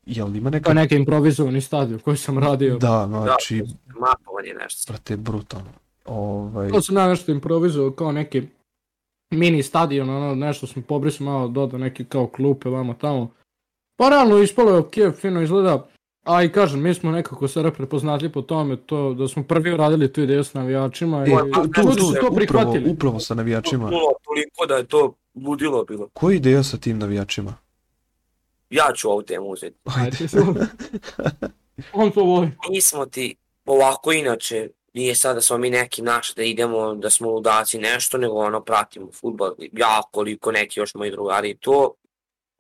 [0.07, 0.71] jel ima neka...
[0.71, 2.79] je neki improvizovani stadion koji sam radio.
[2.79, 4.93] Da, znači, Mapovanje nešto.
[4.93, 5.71] brate, brutalno.
[6.05, 8.43] Ovaj, To sam ja nešto improvizovao kao neki
[9.31, 13.31] mini stadion, ono nešto smo pobrisali malo dodao neki kao klupe vamo tamo.
[13.97, 15.87] Pa realno ispalo je ok, fino izgleda.
[16.25, 20.13] A i kažem, mi smo nekako sada prepoznatli po tome to da smo prvi uradili
[20.13, 22.91] tu ideju s navijačima e, i tu, tu, tu, to upravo, prihvatili.
[22.91, 23.85] upravo sa navijačima.
[23.85, 25.15] Puno toliko da je to
[25.47, 26.09] ludilo bilo.
[26.13, 27.55] Koja je ideja sa tim navijačima?
[28.71, 29.77] Ja ću ovu temu uzeti.
[29.85, 30.17] Ajde.
[31.93, 32.51] On to voli.
[32.71, 37.11] Mi smo ti ovako inače, nije sad da smo mi neki naš da idemo, da
[37.11, 39.51] smo ludaci nešto, nego ono pratimo futbol.
[39.73, 41.95] Ja koliko neki još moji drugari to.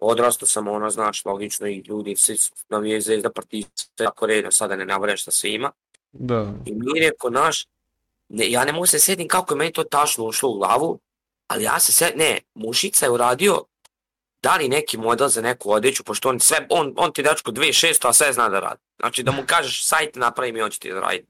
[0.07, 2.37] Odrastao sam ono, znaš, logično i ljudi, svi
[2.69, 5.71] navije zvezda partizan, sve tako redno, sada ne navreš sa svima.
[6.13, 7.67] Da, I mi rekao, naš,
[8.29, 10.99] ne, ja ne mogu se sjetim kako je meni to tačno ušlo u glavu,
[11.47, 13.65] ali ja se sjetim, ne, Mušica je uradio
[14.43, 18.09] da li neki model za neku odeću, pošto on sve, on, on ti dečko 2600,
[18.09, 18.81] a sve zna da radi.
[19.01, 21.27] Znači da mu kažeš sajt napravi mi, on će ti da radi.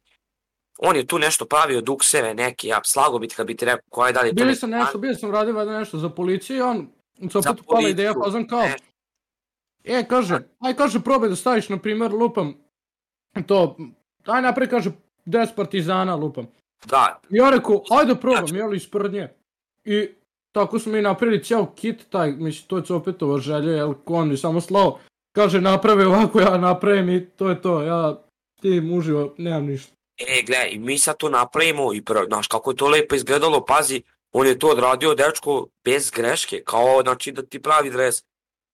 [0.78, 3.84] On je tu nešto pravio, dukseve neki, ja slago bi ti kad bi ti rekao
[3.88, 6.60] koja je da li to Bili sam nešto, bili sam radio nešto za policiju i
[6.60, 6.88] on
[7.20, 8.68] se Za opet upala ideja, pa znam kao,
[9.84, 12.54] e, kaže, aj kaže probaj da staviš, na primjer, lupam,
[13.46, 13.76] to,
[14.26, 14.90] aj napred kaže,
[15.26, 16.46] 10 partizana lupam.
[16.86, 19.28] Da, I ja rekao, ajde probam, jel, ispred nje.
[19.84, 20.08] I
[20.52, 24.36] tako smo mi napravili cijel kit, taj, mislim, to je Copetova želja, jel, on mi
[24.36, 24.98] samo slao,
[25.32, 28.24] kaže, napravi ovako, ja napravim i to je to, ja
[28.60, 29.94] tim uživo, nemam ništa.
[30.18, 34.02] E, gledaj, i mi sad to napravimo i znaš kako je to lepo izgledalo, pazi,
[34.34, 35.52] on je to odradio, dečko,
[35.84, 38.22] bez greške, kao, znači, da ti pravi dres.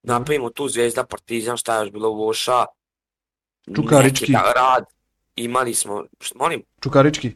[0.03, 2.65] Napravimo tu Zvezda, Partizan, šta je još bilo, Voša,
[3.75, 4.21] Čukarički.
[4.21, 4.85] neki da- rad,
[5.35, 7.35] imali smo, što, molim, Čukarički.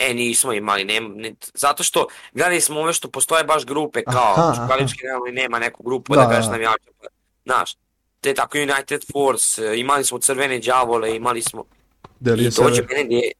[0.00, 4.34] e, nismo imali, nema, ne, zato što gledali smo ove što postoje baš grupe, kao,
[4.36, 6.50] Aha, Čukarički nema, nema neku grupu, Da, da, kažeš da.
[6.50, 7.06] navijača, pa,
[7.44, 7.76] znaš,
[8.20, 11.64] te tako United Force, imali smo Crvene đavole, imali smo,
[12.20, 12.88] Deli i je dođe sever.
[12.88, 13.32] mene gdje,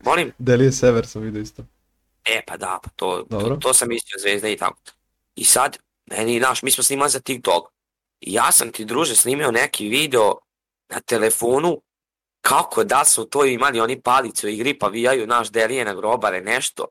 [0.00, 1.64] molim, Deli je sever, sam vidio isto.
[2.28, 4.80] E, pa da, pa to, to, to sam mislio zvezda i tako.
[5.34, 5.78] I sad,
[6.10, 7.64] meni, znaš, mi smo snimali za TikTok.
[8.20, 10.34] I ja sam ti, druže, snimio neki video
[10.90, 11.82] na telefonu
[12.40, 16.40] kako da su to imali oni palice u igri, pa vijaju, naš delije na grobare,
[16.40, 16.86] nešto.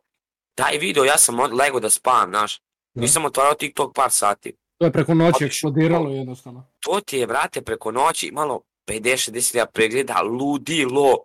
[0.55, 2.59] Taj video, ja sam lego da spavam, znaš.
[2.93, 3.01] Da.
[3.01, 4.55] Nisam otvarao TikTok par sati.
[4.77, 6.71] To je preko noći eksplodiralo jednostavno.
[6.79, 11.17] To ti je, brate, preko noći imalo 50-60 hiljada pregleda, ludilo,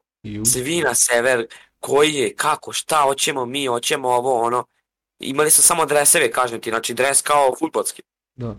[0.52, 1.46] svi na sever,
[1.82, 4.64] koji je, kako, šta, hoćemo mi, hoćemo ovo, ono.
[5.18, 8.02] Imali su samo dreseve, kažem ti, znači dres kao futbolski.
[8.34, 8.56] Da.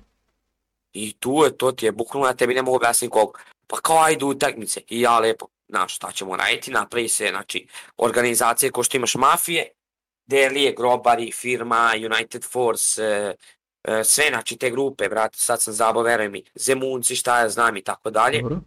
[0.94, 3.40] I tu je, to ti je, bukvalno ja tebi ne mogu objasniti koliko.
[3.68, 4.82] Pa kao ajde utakmice.
[4.88, 7.68] I ja lepo, znaš, šta ćemo raditi, napravi se, znači,
[7.98, 9.68] organizacije ko što imaš mafije,
[10.26, 13.36] Delije, Grobari, firma, United Force, e,
[13.84, 17.78] e, sve, znači, te grupe, brate, sad sam zabao, veruj mi, Zemunci, šta ja znam
[17.78, 18.42] i tako dalje.
[18.42, 18.60] Dobro.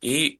[0.00, 0.38] I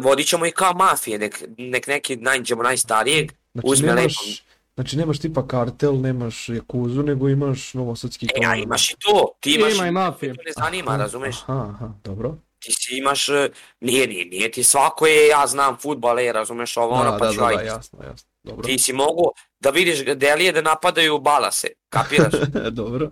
[0.00, 4.42] vodit ćemo i kao mafije, nek, nek neki nađemo najstarijeg, Znači Uzme nemaš,
[4.74, 8.58] znači nemaš tipa kartel, nemaš jakuzu, nego imaš novosadski E, a klan.
[8.58, 10.34] imaš i to, ti imaš Ima i mafije.
[10.34, 11.36] to ne zanima, razumeš?
[11.36, 12.34] Aha, aha, dobro.
[12.58, 13.48] ti si imaš, e,
[13.80, 17.26] nije, nije, nije ti svako je, ja znam futbal, je, razumeš ovo, ono, Da, pa
[17.26, 18.28] da, ću da, da, jasno, jasno.
[18.42, 18.62] Dobro.
[18.62, 22.32] Ti si mogu da vidiš delije da napadaju balase, kapiraš?
[22.70, 23.10] Dobro.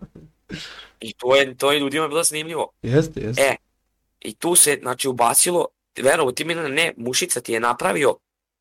[1.01, 2.71] I to je, to je ljudima bilo zanimljivo.
[2.83, 3.43] Jeste, jeste.
[3.43, 3.57] E,
[4.21, 5.67] I tu se, znači, ubacilo,
[6.03, 8.17] verovo ti Milane, ne, Mušica ti je napravio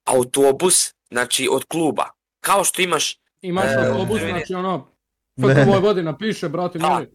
[0.05, 2.05] autobus, znači, od kluba.
[2.39, 4.29] Kao što imaš, Imaš E, autobus, ne.
[4.29, 4.87] znači ono.
[5.41, 6.89] FK Vojvodina piše, brate Da.
[6.89, 7.11] mili.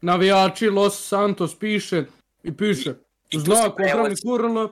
[0.00, 2.04] Navijači Los Santos piše
[2.42, 2.94] i piše.
[3.30, 4.68] i Znak obrani prevozi kurla.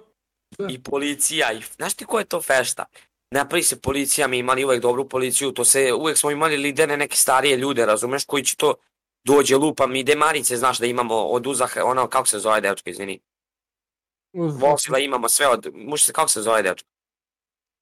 [0.70, 2.84] i policija, i, znaš ti ko je to fešta?
[3.30, 7.16] Napravi se policija, mi imali uvek dobru policiju, to se, uvek smo imali lidere, neke
[7.16, 8.74] starije ljude, razumeš, koji će to
[9.24, 13.20] dođe lupam, ide Marice, znaš da imamo od uzaha, ono, kako se zove dečko, izvini,
[14.32, 16.88] vozila imamo sve od, muši se, kako se zove dečko?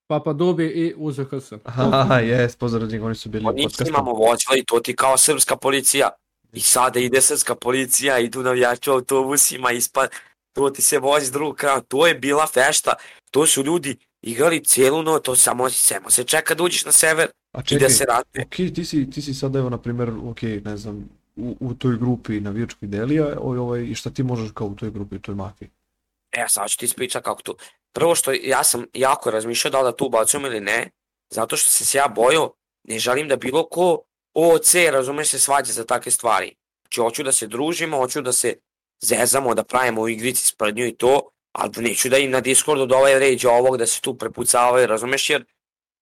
[0.06, 1.52] Papa Dubi i UZHS.
[1.64, 3.88] Aha, aha, jes, pozdrav njih, oni su bili u Od njih podcastu.
[3.88, 6.08] imamo vozila i to ti kao srpska policija.
[6.52, 10.06] I sada ide srpska policija, idu navijači u autobusima, ispa,
[10.52, 11.80] to ti se vozi s drugog kraja.
[11.80, 12.92] To je bila fešta.
[13.30, 17.28] To su ljudi igrali cijelu noć, to samo, samo se čeka da uđeš na sever
[17.52, 18.44] A i čekaj, da se ratuje.
[18.44, 21.96] ok, ti si, ti si sad evo, na primjer, ok, ne znam, u, u toj
[21.98, 25.34] grupi navijačkih delija, ovaj, ovaj, i šta ti možeš kao u toj grupi, u toj
[25.34, 25.68] mafiji?
[26.32, 27.56] E, sad ću ti ispričati kako tu.
[27.92, 30.90] Prvo što ja sam jako razmišljao da li da tu ubacujem ili ne,
[31.30, 32.54] zato što sam se ja bojao,
[32.84, 34.02] ne želim da bilo ko
[34.34, 36.56] OC, razumeš se, svađa za takve stvari.
[36.82, 38.54] Znači, hoću da se družimo, hoću da se
[39.00, 41.20] zezamo, da pravimo u igrici sprednju i to,
[41.52, 45.30] ali da neću da im na Discordu ovaj ređe ovog, da se tu prepucavaju, razumeš,
[45.30, 45.44] jer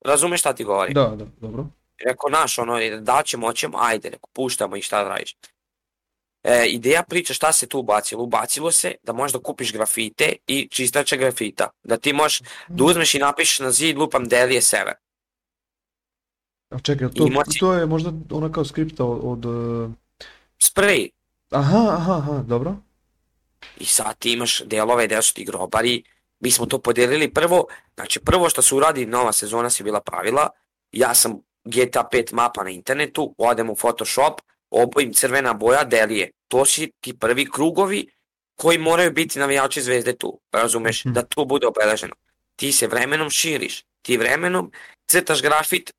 [0.04, 0.94] razumeš šta ti govorim.
[0.94, 1.66] Da, da, dobro.
[2.06, 5.36] Rekao, naš, ono, da ćemo, hoćemo, ajde, rekao, puštamo i šta da radiš.
[6.48, 8.22] E, ideja priče šta se tu ubacilo?
[8.22, 11.70] Ubacilo se da možeš da kupiš grafite i čistače grafita.
[11.84, 14.94] Da ti možeš da uzmeš i napišeš na zid lupam Delije Sever.
[16.70, 19.20] A čekaj, to, si- to je možda ona kao skripta od...
[19.22, 19.44] od
[19.90, 19.94] eh,
[20.62, 21.10] Sprej.
[21.50, 22.76] Aha, aha, aha, dobro.
[23.76, 26.02] I sad ti imaš delove gde su ti grobari.
[26.40, 27.66] Mi smo to podelili prvo.
[27.94, 30.48] Znači prvo što se uradi, nova sezona se bila pravila.
[30.92, 31.32] Ja sam
[31.64, 34.40] GTA 5 mapa na internetu, odem u Photoshop,
[34.70, 36.30] obojim crvena boja delije.
[36.48, 38.10] To si ti prvi krugovi
[38.54, 40.40] koji moraju biti navijači zvezde tu.
[40.52, 41.04] Razumeš?
[41.04, 41.12] Mhm.
[41.12, 42.14] Da to bude obeleženo.
[42.56, 43.84] Ti se vremenom širiš.
[44.02, 44.72] Ti vremenom
[45.06, 45.92] crtaš grafit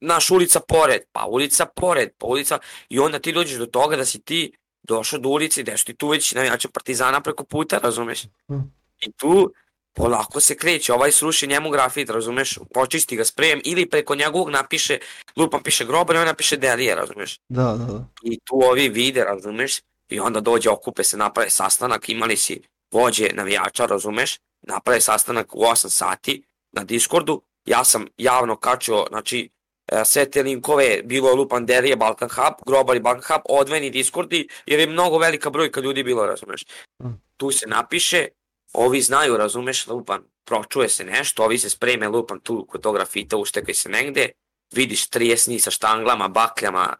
[0.00, 2.58] naš ulica pored, pa ulica pored, pa ulica
[2.88, 4.52] i onda ti dođeš do toga da si ti
[4.82, 8.24] došao do ulice gde su ti tu već navijači partizana preko puta, razumeš?
[8.50, 8.60] Mhm.
[9.00, 9.52] I tu
[9.96, 12.58] polako se kreće, ovaj sruši njemu grafit, razumeš?
[12.74, 14.98] Počisti ga sprejem ili preko njegovog napiše,
[15.36, 17.38] lupam piše grobar i on napiše delije, razumeš?
[17.48, 18.04] Da, da, da.
[18.22, 19.80] I tu ovi vide, razumeš?
[20.08, 22.60] I onda dođe, okupe se, naprave sastanak, imali si
[22.92, 24.38] vođe navijača, razumeš?
[24.62, 26.42] Naprave sastanak u 8 sati
[26.72, 27.42] na Discordu.
[27.64, 29.48] Ja sam javno kačio, znači,
[29.92, 33.90] e, sve te linkove, bilo je Lupan Derije, Balkan Hub, Grobar i Balkan Hub, odvojeni
[33.90, 36.64] Discordi, jer je mnogo velika brojka ljudi bilo, razumeš?
[37.02, 37.08] Mm.
[37.36, 38.28] Tu se napiše,
[38.76, 43.36] ovi znaju, razumeš, Lupan, pročuje se nešto, ovi se spreme, Lupan, tu kod tog grafita,
[43.36, 44.28] uštekaj se negde,
[44.74, 46.94] vidiš trijesni sa štanglama, bakljama,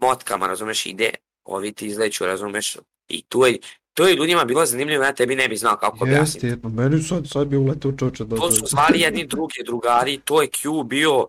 [0.00, 1.10] motkama, razumeš, ide,
[1.44, 2.76] ovi ti izleću, razumeš,
[3.08, 3.58] i tu je,
[3.94, 6.46] to je ljudima bilo zanimljivo, ja tebi ne bi znao kako objasniti.
[6.46, 8.36] Jeste, pa meni sad, sad bi uletao čoče da...
[8.36, 11.26] To su zvali jedni drugi drugari, to je Q bio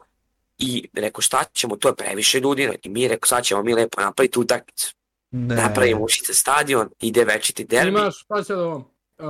[0.57, 4.01] i rekao šta ćemo, to je previše ljudi, i mi rekao sad ćemo mi lepo
[4.01, 4.95] napraviti utakmicu.
[5.31, 5.55] Ne.
[5.55, 7.89] Napravimo ušice stadion, ide večiti derbi.
[7.89, 8.92] Imaš, pa sad ovo.
[9.19, 9.25] Uh,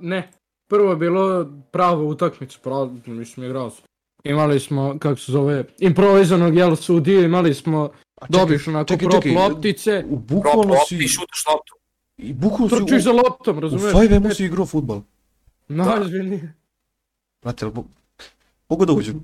[0.00, 0.30] ne,
[0.68, 3.84] prvo je bilo pravo utakmicu, pravo, mislim, igrao sam.
[4.24, 9.08] Imali smo, kako se zove, improvizanog jel sudiju, imali smo, A čekaj, dobiš onako čekaj,
[9.08, 10.94] prop čekaj, loptice, U Prop bukvalno si...
[10.94, 11.74] lopti, šutaš loptu.
[12.16, 12.86] I bukvalno si...
[12.86, 13.92] trčiš za U, loptom, u razumeš?
[13.92, 15.00] 5M si igrao futbal.
[15.68, 16.54] Najozbiljnije.
[17.42, 17.74] Znate, ali...
[18.68, 19.22] Mogu da uđem?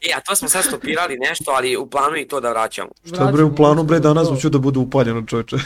[0.00, 2.88] E, a to smo sad stopirali nešto, ali u planu je i to da vraćamo.
[3.04, 5.56] Šta bre, u planu bre, danas hoću da bude upaljeno čoveče.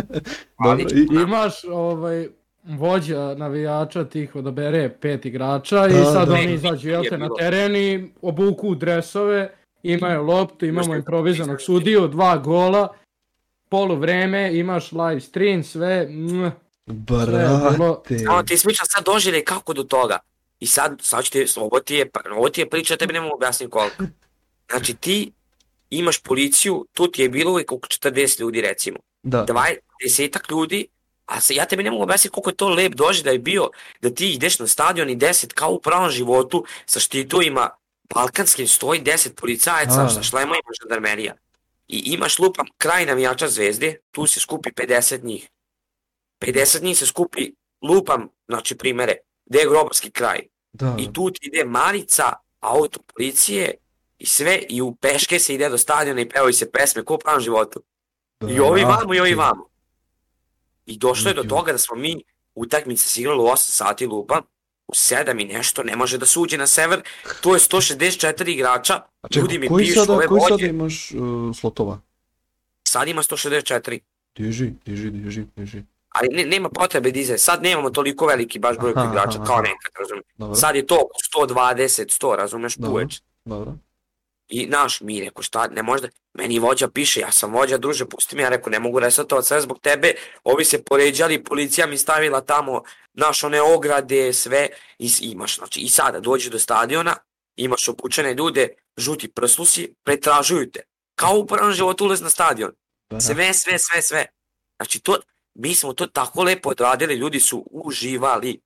[0.64, 1.06] Dobro, i...
[1.14, 2.28] Imaš ovaj
[2.64, 6.34] vođa navijača tih odabere pet igrača i Da, sad da.
[6.34, 7.36] oni izađu jel te na bilo.
[7.36, 12.88] teren i obuku dresove, imaju loptu, imamo improvizanog sudiju, dva gola,
[13.68, 16.50] polu vreme, imaš live stream, sve, bilo-
[16.86, 18.18] Brate.
[18.18, 20.18] Samo ti ispričam sad doživljaj kako do toga.
[20.60, 23.34] I sad, sad ću ti, ovo ti je, ovo ti je priča, tebi ne mogu
[23.34, 24.04] objasniti koliko.
[24.70, 25.32] Znači ti
[25.90, 28.98] imaš policiju, tu ti je bilo uvijek oko 40 ljudi recimo.
[29.22, 29.42] Da.
[29.42, 30.86] Dvaj, desetak ljudi,
[31.26, 34.32] a se, ja tebi ne mogu objasniti koliko je to lep doživljaj bio da ti
[34.32, 37.70] ideš na stadion i 10 kao u pravom životu sa štitovima
[38.14, 40.08] balkanskim stoji 10 policajaca A.
[40.08, 41.34] sa šlemovima žandarmerija.
[41.88, 45.48] I imaš lupam kraj navijača zvezde, tu se skupi 50 njih.
[46.40, 47.50] 50 njih se skupi,
[47.82, 49.16] lupam, znači primere,
[49.48, 50.40] gde je grobarski kraj.
[50.72, 50.96] Da.
[50.98, 53.74] I tu ti ide Marica, auto policije
[54.18, 57.40] i sve, i u peške se ide do stadiona i pevaju se pesme, ko pravom
[57.40, 57.82] životu.
[58.48, 59.68] I ovi vamo i ovi vamo.
[60.86, 62.22] I došlo je do toga da smo mi
[62.54, 64.42] utakmice se igrali u 8 sati lupa,
[64.88, 67.02] u 7 i nešto, ne može da se uđe na sever,
[67.40, 71.10] to je 164 igrača, A čekaj, ljudi mi koji pišu sada, ove koji sada imaš
[71.10, 72.00] uh, slotova?
[72.88, 73.98] sad ima 164.
[74.36, 75.82] Diži, diži, diži, diži.
[76.20, 79.44] Ali ne, nema potrebe da ize, sad nemamo toliko veliki baš broj Aha, igrača aha,
[79.44, 80.26] kao nekad, razumiješ.
[80.36, 80.98] Dobro, Sad je to
[81.36, 82.92] 120, 100, razumeš, Dobro.
[82.92, 83.20] uveč.
[83.44, 83.72] dobro.
[84.48, 88.36] I naš, mi reko šta, ne možda, meni vođa piše, ja sam vođa, druže, pusti
[88.36, 90.14] mi, ja reko, ne mogu resetovat sve zbog tebe,
[90.44, 95.88] ovi se poređali, policija mi stavila tamo, naš, one ograde, sve, i imaš, znači, i
[95.88, 97.16] sada dođe do stadiona,
[97.56, 100.80] imaš obučene ljude, žuti prslusi, pretražuju te,
[101.14, 102.72] kao u prvom životu ulaz na stadion,
[103.10, 103.20] Da, da.
[103.20, 104.26] sve, sve, sve, sve,
[104.76, 105.16] znači, to,
[105.58, 108.60] mi smo to tako lepo odradili, ljudi su uživali,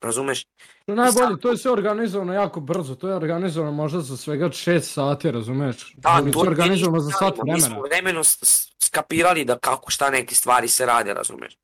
[0.00, 0.44] razumeš,
[0.86, 4.48] To je najbolje, to je sve organizovano jako brzo, to je organizovano možda za svega
[4.48, 5.94] 6 sati, razumeš?
[5.96, 7.88] Da, to to je organizovano za sat znali, Mi smo vremena.
[7.88, 8.24] vremeno
[8.82, 11.58] skapirali da kako šta neke stvari se rade, razumeš.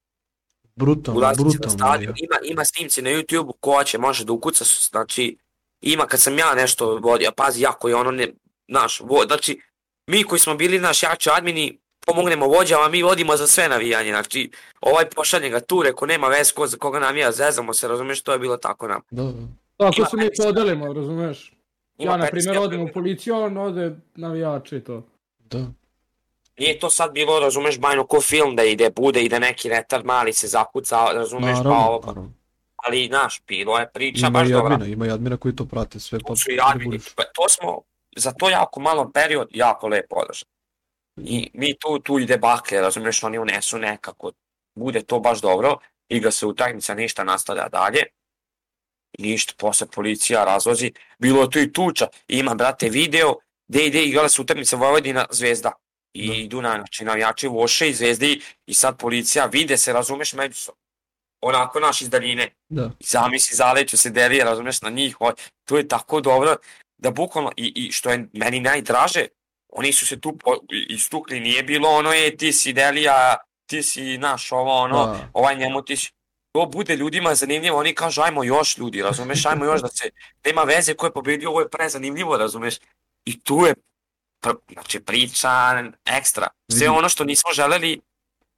[0.76, 1.78] Brutalno, brutalno.
[1.78, 5.39] stadion, ima, ima snimci na YouTube-u ko hoće, može da ukuca, znači,
[5.80, 8.28] ima kad sam ja nešto vodio, pazi, jako je ono, ne,
[8.68, 9.61] naš, vo, znači,
[10.07, 14.51] mi koji smo bili naš jači admini, pomognemo vođama, mi vodimo za sve navijanje, znači,
[14.81, 18.33] ovaj pošalje ga tu, reko, nema vez ko za koga navija, zezamo se, razumeš, to
[18.33, 19.01] je bilo tako nam.
[19.11, 19.33] Da, da.
[19.77, 21.53] Tako ima se mi 15 podelimo, razumeš?
[21.99, 25.03] Ima Ja, na 15 primjer, odem u policiju, on ode navijači i to.
[25.39, 25.67] da.
[26.59, 30.05] Nije to sad bilo, razumeš, bajno ko film da ide, bude i da neki retard
[30.05, 32.33] mali se zakuca, razumeš, pa Naravno, ovo, pa naravno.
[32.77, 34.75] ali, znaš, bilo je priča Ima baš dobra.
[34.75, 37.49] admina, ima i admina koji to prate sve pa To su i admini, pa to
[37.49, 37.81] smo,
[38.17, 40.54] za to jako malo period, jako lepo održali.
[41.17, 44.33] I mi tu, tu ide bakle, razumiješ, oni unesu nekako,
[44.75, 45.77] bude to baš dobro,
[46.09, 48.03] igra se utakmica, ništa nastavlja dalje.
[49.19, 53.35] Ništa, posle policija razvozi, bilo je tu i tuča, ima, brate, video,
[53.69, 55.73] gde ide igrala se utakmica Vojvodina Zvezda.
[56.15, 56.35] I Da.
[56.35, 60.81] idu na, znači, navijači Voše i Zvezdi i sad policija vide se, razumeš, međusobno.
[61.41, 62.51] Onako naš iz daljine.
[62.69, 65.17] Da, I zamisli zaleću se derije, razumeš, na njih,
[65.65, 66.57] to je tako dobro
[66.99, 69.27] da bukvalno, i, i što je meni najdraže,
[69.75, 70.39] oni su se tu
[70.89, 75.29] istukli, nije bilo ono je ti si Delija, ti si naš ovo ono, da.
[75.33, 76.12] ovaj njemu ti si,
[76.53, 80.11] to bude ljudima zanimljivo, oni kažu ajmo još ljudi, razumeš, ajmo još da se,
[80.45, 82.75] nema veze ko je pobedio, ovo je prezanimljivo, razumeš,
[83.25, 83.75] i tu je,
[84.45, 85.51] pr- znači priča
[86.05, 88.01] ekstra, sve ono što nismo želeli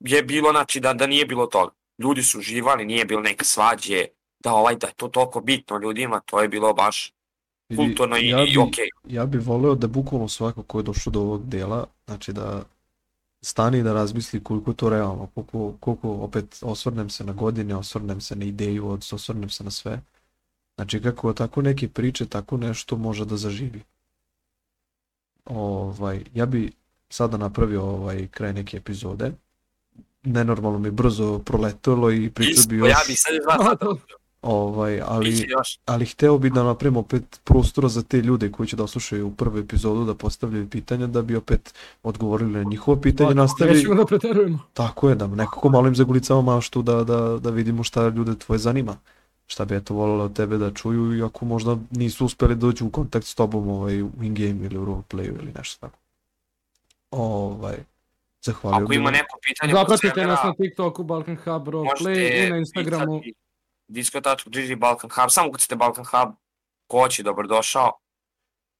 [0.00, 4.06] je bilo, znači da, da nije bilo toga, ljudi su uživali, nije bilo neke svađe,
[4.38, 7.15] da ovaj, da je to toliko bitno ljudima, to je bilo baš
[7.76, 8.88] kulturno i, ja i bi- okej.
[9.08, 12.62] Ja bih voleo da bukvalno svako ko je došao do ovog dela, znači da
[13.42, 17.76] stani i da razmisli koliko je to realno, koliko, koliko opet osvrnem se na godine,
[17.76, 20.00] osvrnem se na ideju, osvrnem se na sve.
[20.74, 23.80] Znači kako tako neke priče, tako nešto može da zaživi.
[25.44, 26.72] Ovaj, ja bi
[27.08, 29.32] sada napravio ovaj kraj neke epizode.
[30.22, 33.86] Nenormalno mi brzo proletelo i pričao bi još, ja bi sad sata,
[34.42, 35.46] ovaj, ali
[35.84, 39.58] ali hteo bi da napravimo opet prostora za te ljude koji će da oslušaju prvu
[39.58, 44.58] epizodu, da postavljaju pitanja, da bi opet odgovorili na njihovo pitanje, nastavi, Nećemo da preterujemo.
[44.72, 48.58] tako je, da nekako malo im zagulicamo maštu da, da, da vidimo šta ljude tvoje
[48.58, 48.96] zanima.
[49.46, 52.90] Šta bi eto volele od tebe da čuju, iako možda nisu uspeli da dođu u
[52.90, 55.98] kontakt s tobom ovaj, u in-game ili u roleplayu ili nešto tako.
[57.10, 57.76] Ovaj,
[58.42, 63.20] zahvalio Ako ima neko pitanje Zapratite nas na TikToku, Balkan Hub, Roleplay i na Instagramu.
[63.20, 63.45] pisati
[63.88, 66.34] Disco.gg Balkan Hub, samo kucite Balkan Hub,
[66.86, 67.98] ko će, dobrodošao.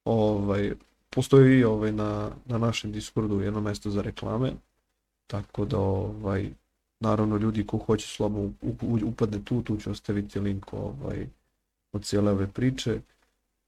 [0.04, 0.72] ovaj,
[1.10, 4.52] postoji i ovaj na, na našem Discordu jedno mesto za reklame,
[5.26, 6.50] tako da ovaj,
[7.00, 8.52] naravno ljudi ko hoće u-
[9.08, 11.26] upadne tu, tu ću ostaviti link ovaj,
[11.92, 13.00] od cijele ove priče.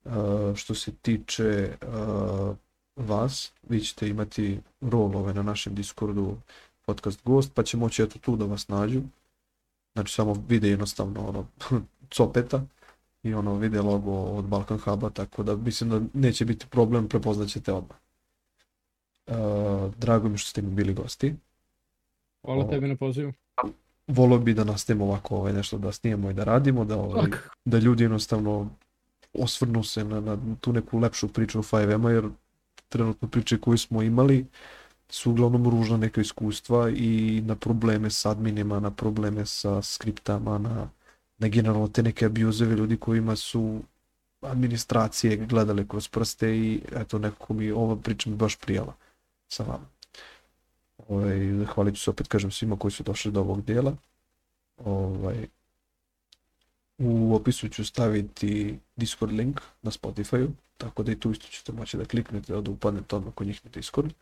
[0.05, 2.55] Uh, što se tiče uh,
[2.95, 6.37] vas, vi ćete imati rol ovaj, na našem Discordu
[6.85, 9.01] podcast gost, pa će moći eto tu da vas nađu.
[9.99, 11.45] Znači samo vide jednostavno ono
[12.15, 12.61] copeta
[13.23, 17.73] i ono vide logo od Balkan Huba, tako da mislim da neće biti problem, prepoznaćete
[17.73, 17.97] odmah.
[19.27, 21.35] Uh, drago mi što ste mi bili gosti.
[22.45, 23.33] Hvala tebi na pozivu.
[24.07, 27.25] Volio bi da nastavimo ovako ovaj, nešto da snijemo i da radimo, da, ovaj,
[27.65, 28.69] da ljudi jednostavno
[29.33, 32.29] osvrnu se na, na tu neku lepšu priču o 5M-a, jer
[32.89, 34.45] trenutno priče koje smo imali
[35.09, 40.89] su uglavnom ružna neka iskustva i na probleme s adminima, na probleme sa skriptama, na,
[41.37, 43.81] na generalno te neke abuzeve ljudi kojima su
[44.41, 48.93] administracije gledale kroz prste i eto nekako mi ova priča mi baš prijala
[49.47, 49.85] sa vama.
[51.07, 53.95] Ovaj, zahvalit ću se opet kažem svima koji su došli do ovog dijela.
[54.77, 55.47] Ovaj,
[56.97, 61.97] u opisu ću staviti Discord link na Spotify-u, tako da i tu isto ćete moći
[61.97, 64.13] da kliknete da upadnete odmah kod njih na Discord.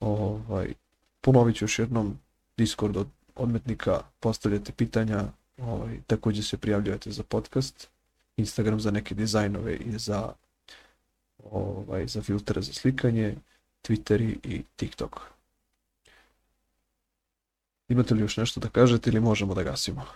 [0.00, 0.74] Ovaj,
[1.20, 2.18] ponovit ću još jednom,
[2.56, 5.24] Discord od odmetnika, postavljate pitanja,
[5.58, 7.88] ovaj, takođe se prijavljujete za podcast,
[8.36, 10.32] Instagram za neke dizajnove i za
[11.44, 13.34] ovaj, za filtere za slikanje,
[13.82, 15.20] Twitteri i TikTok.
[17.88, 20.06] Imate li još nešto da kažete ili možemo da gasimo?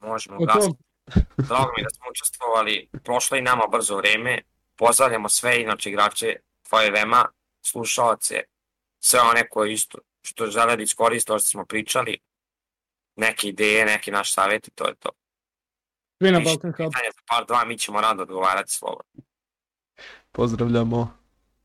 [0.00, 0.58] Možemo Gotovo.
[0.58, 0.84] glasiti.
[1.36, 2.88] Drago mi da smo učestvovali.
[3.04, 4.42] Prošlo je i nama brzo vreme.
[4.76, 6.36] Pozdravljamo sve, inače igrače
[6.68, 7.28] tvoje vema,
[7.62, 8.40] slušalce,
[9.06, 12.18] sve one koji isto što žele da iskoriste ovo što smo pričali,
[13.16, 15.10] neke ideje, neki naš savjet i to je to.
[16.22, 16.76] Svi na Balkan Hub.
[16.76, 19.22] pitanja za par dva, mi ćemo rado odgovarati slobodno.
[20.32, 21.18] Pozdravljamo.